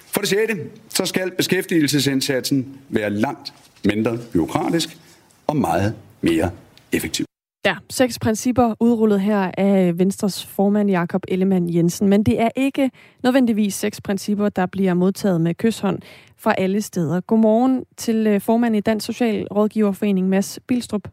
[0.06, 0.56] For det sjette,
[0.88, 3.54] så skal beskæftigelsesindsatsen være langt
[3.84, 4.98] mindre byråkratisk
[5.46, 6.50] og meget mere
[6.92, 7.24] effektiv.
[7.66, 12.08] Ja, seks principper udrullet her af Venstres formand Jakob Ellemann Jensen.
[12.08, 12.90] Men det er ikke
[13.22, 15.98] nødvendigvis seks principper, der bliver modtaget med kysshånd
[16.36, 17.20] fra alle steder.
[17.20, 21.08] Godmorgen til øh, formand i Dansk Socialrådgiverforening, Mads Bilstrup.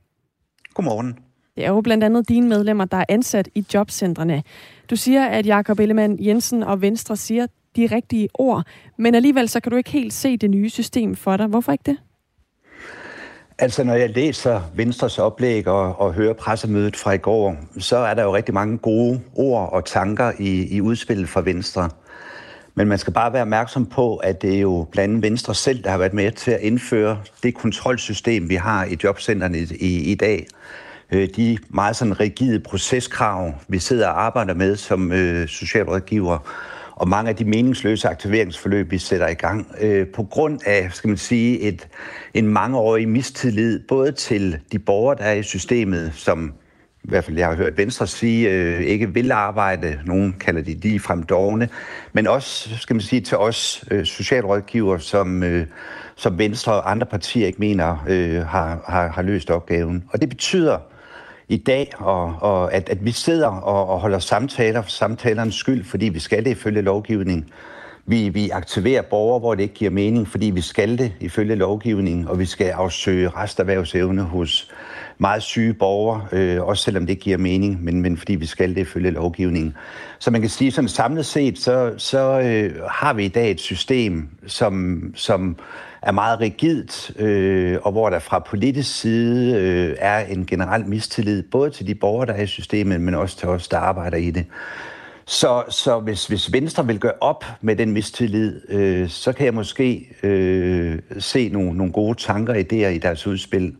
[0.73, 1.24] Godmorgen.
[1.55, 4.43] Det er jo blandt andet dine medlemmer, der er ansat i jobcentrene.
[4.89, 8.63] Du siger, at Jakob Ellemann Jensen og Venstre siger de rigtige ord,
[8.97, 11.47] men alligevel så kan du ikke helt se det nye system for dig.
[11.47, 11.97] Hvorfor ikke det?
[13.59, 18.13] Altså, når jeg læser Venstres oplæg og, og hører pressemødet fra i går, så er
[18.13, 21.89] der jo rigtig mange gode ord og tanker i, i udspillet fra Venstre.
[22.73, 25.83] Men man skal bare være opmærksom på, at det er jo blandt andet Venstre selv,
[25.83, 30.11] der har været med til at indføre det kontrolsystem, vi har i jobcentrene i, i,
[30.11, 30.47] i dag.
[31.15, 36.37] Øh, de meget sådan rigide proceskrav, vi sidder og arbejder med som øh, socialrådgiver,
[36.91, 41.07] og mange af de meningsløse aktiveringsforløb, vi sætter i gang, øh, på grund af, skal
[41.07, 41.87] man sige, et,
[42.33, 46.53] en mangeårig mistillid, både til de borgere, der er i systemet, som
[47.03, 50.73] i hvert fald jeg har hørt Venstre sige, øh, ikke vil arbejde, nogen kalder de
[50.73, 51.69] lige frem dogne,
[52.13, 55.65] men også, skal man sige, til os øh, socialrådgiver, som, øh,
[56.15, 60.03] som Venstre og andre partier ikke mener øh, har, har, har løst opgaven.
[60.13, 60.77] Og det betyder,
[61.47, 65.83] i dag, og, og at, at vi sidder og, og holder samtaler for samtalernes skyld,
[65.83, 67.49] fordi vi skal det ifølge lovgivningen.
[68.07, 72.27] Vi, vi aktiverer borgere, hvor det ikke giver mening, fordi vi skal det ifølge lovgivningen,
[72.27, 74.71] og vi skal afsøge resterhvervsevne hos
[75.17, 78.69] meget syge borgere, øh, også selvom det ikke giver mening, men, men fordi vi skal
[78.69, 79.75] det ifølge lovgivningen.
[80.19, 83.59] Så man kan sige, sådan samlet set, så, så øh, har vi i dag et
[83.59, 85.57] system, som, som
[86.05, 91.43] er meget rigidt, øh, og hvor der fra politisk side øh, er en generel mistillid,
[91.43, 94.31] både til de borgere, der er i systemet, men også til os, der arbejder i
[94.31, 94.45] det.
[95.25, 99.53] Så, så hvis, hvis Venstre vil gøre op med den mistillid, øh, så kan jeg
[99.53, 103.75] måske øh, se nogle, nogle gode tanker og idéer i deres udspil.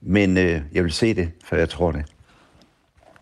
[0.00, 2.04] Men øh, jeg vil se det, for jeg tror det.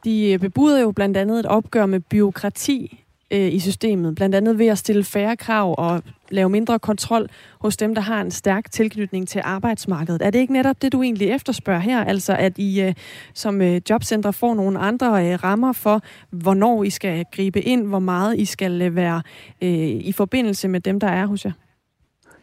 [0.04, 3.01] De øh, bebuder jo blandt andet et opgør med byråkrati
[3.32, 7.28] øh, i systemet, blandt andet ved at stille færre krav og lave mindre kontrol
[7.60, 10.22] hos dem, der har en stærk tilknytning til arbejdsmarkedet.
[10.22, 12.04] Er det ikke netop det, du egentlig efterspørger her?
[12.04, 12.94] Altså at I øh,
[13.34, 17.98] som øh, jobcenter får nogle andre øh, rammer for, hvornår I skal gribe ind, hvor
[17.98, 19.22] meget I skal øh, være
[19.62, 21.52] øh, i forbindelse med dem, der er hos jer?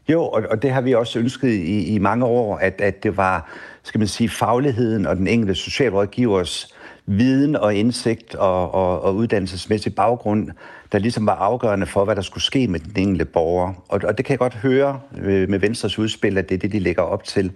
[0.09, 3.17] Jo, og, og det har vi også ønsket i, i mange år, at, at det
[3.17, 3.49] var,
[3.83, 6.75] skal man sige, fagligheden og den enkelte socialrådgivers
[7.05, 10.49] viden og indsigt og, og, og uddannelsesmæssig baggrund,
[10.91, 13.73] der ligesom var afgørende for, hvad der skulle ske med den enkelte borger.
[13.87, 16.71] Og, og det kan jeg godt høre øh, med Venstres udspil, at det er det,
[16.71, 17.51] de lægger op til.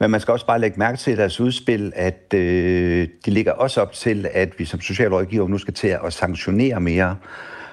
[0.00, 3.80] Men man skal også bare lægge mærke til deres udspil, at øh, de ligger også
[3.80, 7.16] op til, at vi som socialrådgiver nu skal til at sanktionere mere.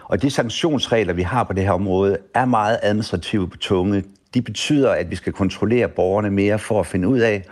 [0.03, 4.03] Og de sanktionsregler, vi har på det her område, er meget administrativt tunge.
[4.33, 7.43] De betyder, at vi skal kontrollere borgerne mere for at finde ud af,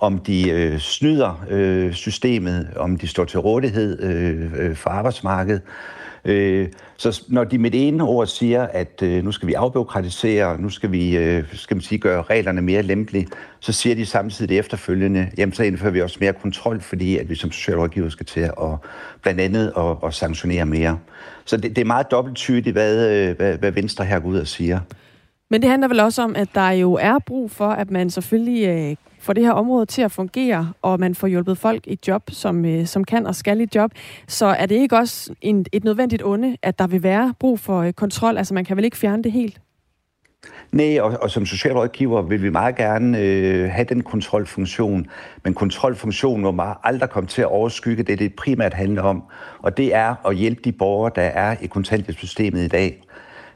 [0.00, 5.62] om de øh, snyder øh, systemet, om de står til rådighed øh, øh, for arbejdsmarkedet.
[6.24, 10.60] Øh, så når de med det ene ord siger, at øh, nu skal vi afbiokratisere,
[10.60, 13.28] nu skal vi øh, skal man sige, gøre reglerne mere lempelige,
[13.60, 17.34] så siger de samtidig efterfølgende, jamen så indfører vi også mere kontrol, fordi at vi
[17.34, 18.52] som socialrådgiver skal til at
[19.22, 20.98] blandt andet at, at sanktionere mere.
[21.44, 24.46] Så det, det er meget dobbelttydigt, hvad, øh, hvad, hvad Venstre her går ud og
[24.46, 24.80] siger.
[25.50, 28.68] Men det handler vel også om, at der jo er brug for, at man selvfølgelig
[28.68, 32.22] øh, får det her område til at fungere, og man får hjulpet folk i job,
[32.30, 33.90] som, øh, som kan og skal i job,
[34.28, 37.80] så er det ikke også en, et nødvendigt onde, at der vil være brug for
[37.80, 38.38] øh, kontrol?
[38.38, 39.60] Altså man kan vel ikke fjerne det helt?
[40.72, 45.06] Nej, og, og som socialrådgiver vil vi meget gerne øh, have den kontrolfunktion,
[45.44, 49.22] men kontrolfunktionen må meget aldrig komme til at overskygge det, det primært handler om,
[49.58, 53.02] og det er at hjælpe de borgere, der er i kontanthjælpssystemet i dag.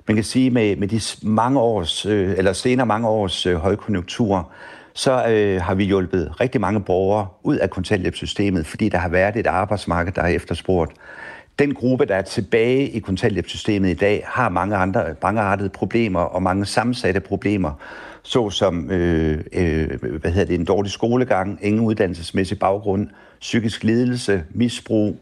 [0.08, 4.52] Man kan sige, med, med de mange års, øh, eller senere mange års øh, højkonjunktur,
[4.94, 9.36] så øh, har vi hjulpet rigtig mange borgere ud af kontanthjælpssystemet, fordi der har været
[9.36, 10.92] et arbejdsmarked, der er efterspurgt.
[11.58, 16.42] Den gruppe, der er tilbage i kontanthjælpssystemet i dag, har mange andre bangeartede problemer og
[16.42, 17.72] mange sammensatte problemer,
[18.22, 19.88] såsom øh, øh,
[20.20, 23.08] hvad hedder det, en dårlig skolegang, ingen uddannelsesmæssig baggrund,
[23.40, 25.16] psykisk lidelse, misbrug,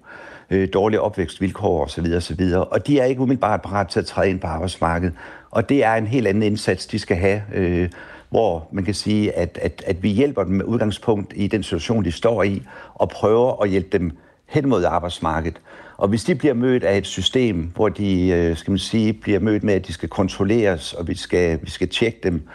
[0.51, 2.07] øh, dårlige opvækstvilkår osv.
[2.17, 2.41] osv.
[2.71, 5.15] Og de er ikke umiddelbart parat til at træde ind på arbejdsmarkedet.
[5.51, 7.89] Og det er en helt anden indsats, de skal have, øh,
[8.33, 12.05] hvor man kan sige, at, at, at vi hjælper dem med udgangspunkt i den situation,
[12.05, 12.63] de står i,
[12.95, 14.11] og prøver at hjælpe dem
[14.47, 15.61] hen mod arbejdsmarkedet.
[15.97, 19.41] Og hvis de bliver mødt af et system, hvor de øh, skal man sige, bliver
[19.41, 22.49] mødt med, at de skal kontrolleres, og vi skal, vi skal tjekke dem,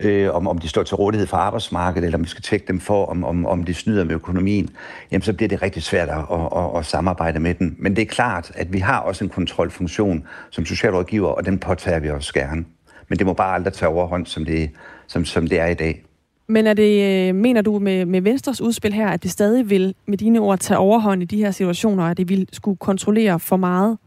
[0.00, 2.80] øh, om, om de står til rådighed for arbejdsmarkedet, eller om vi skal tjekke dem
[2.80, 4.70] for, om, om, om de snyder med økonomien,
[5.10, 7.76] jamen så bliver det rigtig svært at, at, at, at samarbejde med dem.
[7.78, 11.98] Men det er klart, at vi har også en kontrolfunktion som socialrådgiver, og den påtager
[11.98, 12.64] vi også gerne.
[13.08, 14.70] Men det må bare aldrig tage overhånd, som det,
[15.06, 16.04] som, som det er i dag.
[16.46, 19.94] Men er det, øh, mener du med, med Venstres udspil her, at det stadig vil,
[20.06, 23.56] med dine ord, tage overhånd i de her situationer, at det vil skulle kontrollere for
[23.56, 23.98] meget?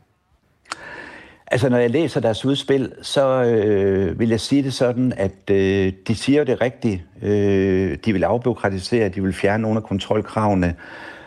[1.51, 5.93] Altså, når jeg læser deres udspil, så øh, vil jeg sige det sådan, at øh,
[6.07, 7.01] de siger det rigtigt.
[7.21, 10.75] Øh, de vil afbyråkratisere, de vil fjerne nogle af kontrolkravene,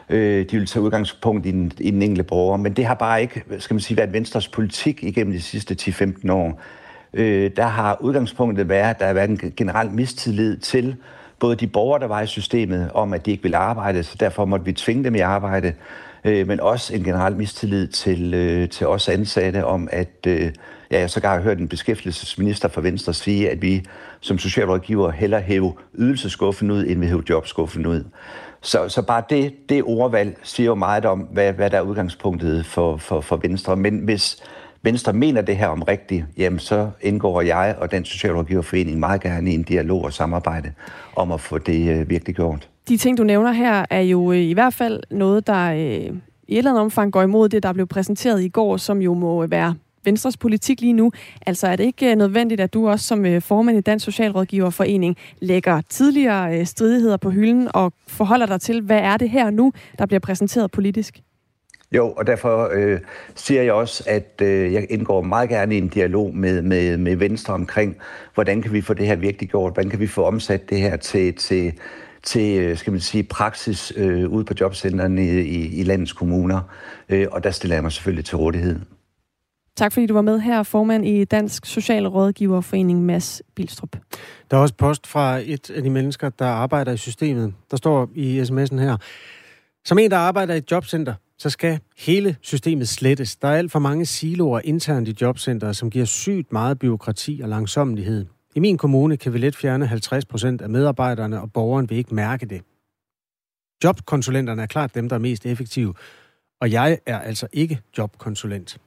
[0.09, 3.23] øh, de vil tage udgangspunkt i den, i den enkelte borger, men det har bare
[3.23, 6.61] ikke, skal man sige, været Venstres politik igennem de sidste 10-15 år
[7.15, 10.97] øh, der har udgangspunktet været, at der har været en generel mistillid til
[11.39, 14.45] både de borgere, der var i systemet, om at de ikke ville arbejde, så derfor
[14.45, 15.73] måtte vi tvinge dem i arbejde,
[16.25, 20.53] øh, men også en generel mistillid til, øh, til os ansatte om, at øh,
[20.91, 23.85] ja, jeg sågar har hørt en beskæftigelsesminister fra Venstre sige, at vi
[24.21, 28.05] som socialrådgiver hellere hæve ydelseskuffen ud, end vi hæve jobskuffen ud.
[28.63, 32.67] Så, så bare det, det ordvalg siger jo meget om, hvad, hvad der er udgangspunktet
[32.67, 33.77] for, for, for Venstre.
[33.77, 34.43] Men hvis,
[34.83, 39.51] Venstre mener det her om rigtigt, jamen så indgår jeg og den Socialrådgiverforening meget gerne
[39.51, 40.73] i en dialog og samarbejde
[41.17, 42.69] om at få det øh, virkelig gjort.
[42.89, 46.55] De ting, du nævner her, er jo øh, i hvert fald noget, der øh, i
[46.55, 49.45] et eller andet omfang går imod det, der blev præsenteret i går, som jo må
[49.45, 49.75] øh, være
[50.05, 51.13] Venstres politik lige nu.
[51.47, 55.17] Altså er det ikke øh, nødvendigt, at du også som øh, formand i Dansk Socialrådgiverforening
[55.41, 60.07] lægger tidligere stridigheder på hylden og forholder dig til, hvad er det her nu, der
[60.07, 61.23] bliver præsenteret politisk?
[61.93, 63.01] Jo, og derfor øh,
[63.35, 67.17] siger jeg også, at øh, jeg indgår meget gerne i en dialog med, med, med
[67.17, 67.97] Venstre omkring,
[68.35, 70.97] hvordan kan vi få det her virkelig gjort, hvordan kan vi få omsat det her
[70.97, 71.73] til, til,
[72.23, 76.61] til øh, skal man sige, praksis øh, ude på jobcentrene i, i, i landets kommuner.
[77.09, 78.81] Øh, og der stiller jeg mig selvfølgelig til rådighed.
[79.77, 83.97] Tak fordi du var med her, formand i Dansk Socialrådgiverforening, Mads Bilstrup.
[84.51, 87.55] Der er også post fra et af de mennesker, der arbejder i systemet.
[87.71, 88.97] Der står i sms'en her,
[89.85, 93.37] som en, der arbejder i et jobcenter, så skal hele systemet slettes.
[93.37, 97.49] Der er alt for mange siloer internt i jobcentret, som giver sygt meget byråkrati og
[97.49, 98.27] langsommelighed.
[98.55, 102.15] I min kommune kan vi let fjerne 50 procent af medarbejderne, og borgeren vil ikke
[102.15, 102.63] mærke det.
[103.85, 105.95] Jobkonsulenterne er klart dem, der er mest effektive,
[106.61, 108.79] og jeg er altså ikke jobkonsulent,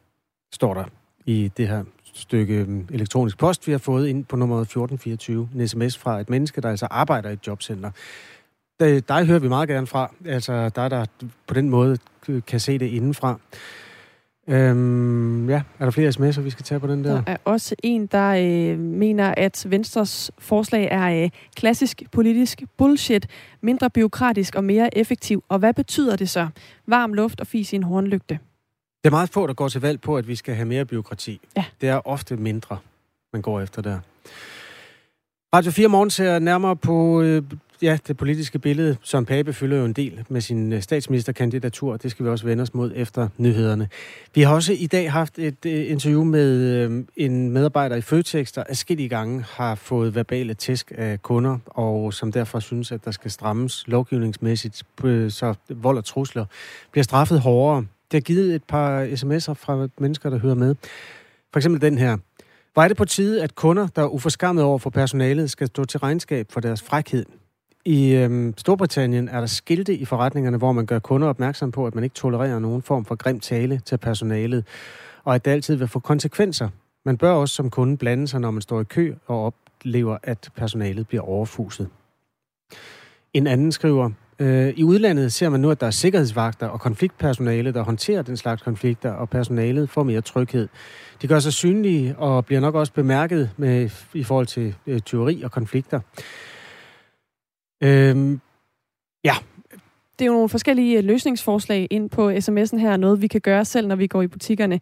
[0.52, 0.86] står der
[1.26, 1.84] i det her
[2.14, 5.50] stykke øhm, elektronisk post, vi har fået ind på nummer 1424.
[5.56, 7.92] En sms fra et menneske, der altså arbejder i et jobcenter.
[8.80, 10.12] Dig hører vi meget gerne fra.
[10.26, 11.06] Altså dig, der
[11.48, 11.98] på den måde
[12.48, 13.40] kan se det indenfra.
[14.48, 17.14] Øhm, ja, er der flere sms'er, vi skal tage på den der?
[17.14, 23.28] Der er også en, der øh, mener, at Venstres forslag er øh, klassisk politisk bullshit,
[23.62, 25.44] mindre byråkratisk og mere effektiv.
[25.50, 26.48] Og hvad betyder det så?
[26.88, 28.40] Varm luft og fis i en hornlygte.
[29.04, 31.42] Det er meget få, der går til valg på, at vi skal have mere byråkrati.
[31.58, 31.66] Ja.
[31.82, 32.78] Det er ofte mindre,
[33.34, 34.00] man går efter der.
[35.56, 37.44] Radio 4 Morgen ser nærmere på øh,
[37.84, 38.98] ja, det politiske billede.
[39.02, 41.98] Søren Pape fylder jo en del med sin øh, statsministerkandidatur.
[41.98, 43.90] Det skal vi også vende os mod efter nyhederne.
[44.36, 48.52] Vi har også i dag haft et øh, interview med øh, en medarbejder i Føtex,
[48.52, 53.12] der afskillige gange har fået verbale tæsk af kunder, og som derfor synes, at der
[53.12, 54.84] skal strammes lovgivningsmæssigt,
[55.30, 56.46] så vold og trusler
[56.92, 57.86] bliver straffet hårdere.
[58.12, 60.76] Det har givet et par sms'er fra mennesker, der hører med.
[61.54, 62.18] For eksempel den her.
[62.76, 66.00] Var det på tide, at kunder, der er uforskammet over for personalet, skal stå til
[66.00, 67.26] regnskab for deres frækhed?
[67.86, 71.96] I øhm, Storbritannien er der skilte i forretningerne, hvor man gør kunder opmærksom på, at
[71.96, 74.66] man ikke tolererer nogen form for grim tale til personalet,
[75.24, 76.70] og at det altid vil få konsekvenser.
[77.06, 80.50] Man bør også som kunde blande sig, når man står i kø og oplever, at
[80.56, 81.90] personalet bliver overfuset.
[83.34, 84.10] En anden skriver,
[84.40, 88.38] Øh, I udlandet ser man nu, at der er sikkerhedsvagter og konfliktpersonale, der håndterer den
[88.38, 90.68] slags konflikter, og personalet får mere tryghed.
[91.22, 95.42] De gør sig synlige og bliver nok også bemærket med, i forhold til øh, tyveri
[95.44, 96.00] og konflikter.
[97.84, 98.40] Øhm,
[99.24, 99.34] ja,
[100.20, 103.66] det er jo nogle forskellige øh, løsningsforslag ind på sms'en her, noget vi kan gøre
[103.66, 104.80] selv, når vi går i butikkerne.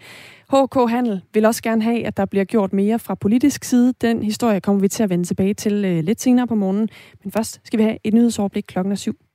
[0.50, 3.94] HK Handel vil også gerne have, at der bliver gjort mere fra politisk side.
[4.02, 6.90] Den historie kommer vi til at vende tilbage til øh, lidt senere på morgenen.
[7.24, 9.31] Men først skal vi have et nyhedsoverblik klokken er syv.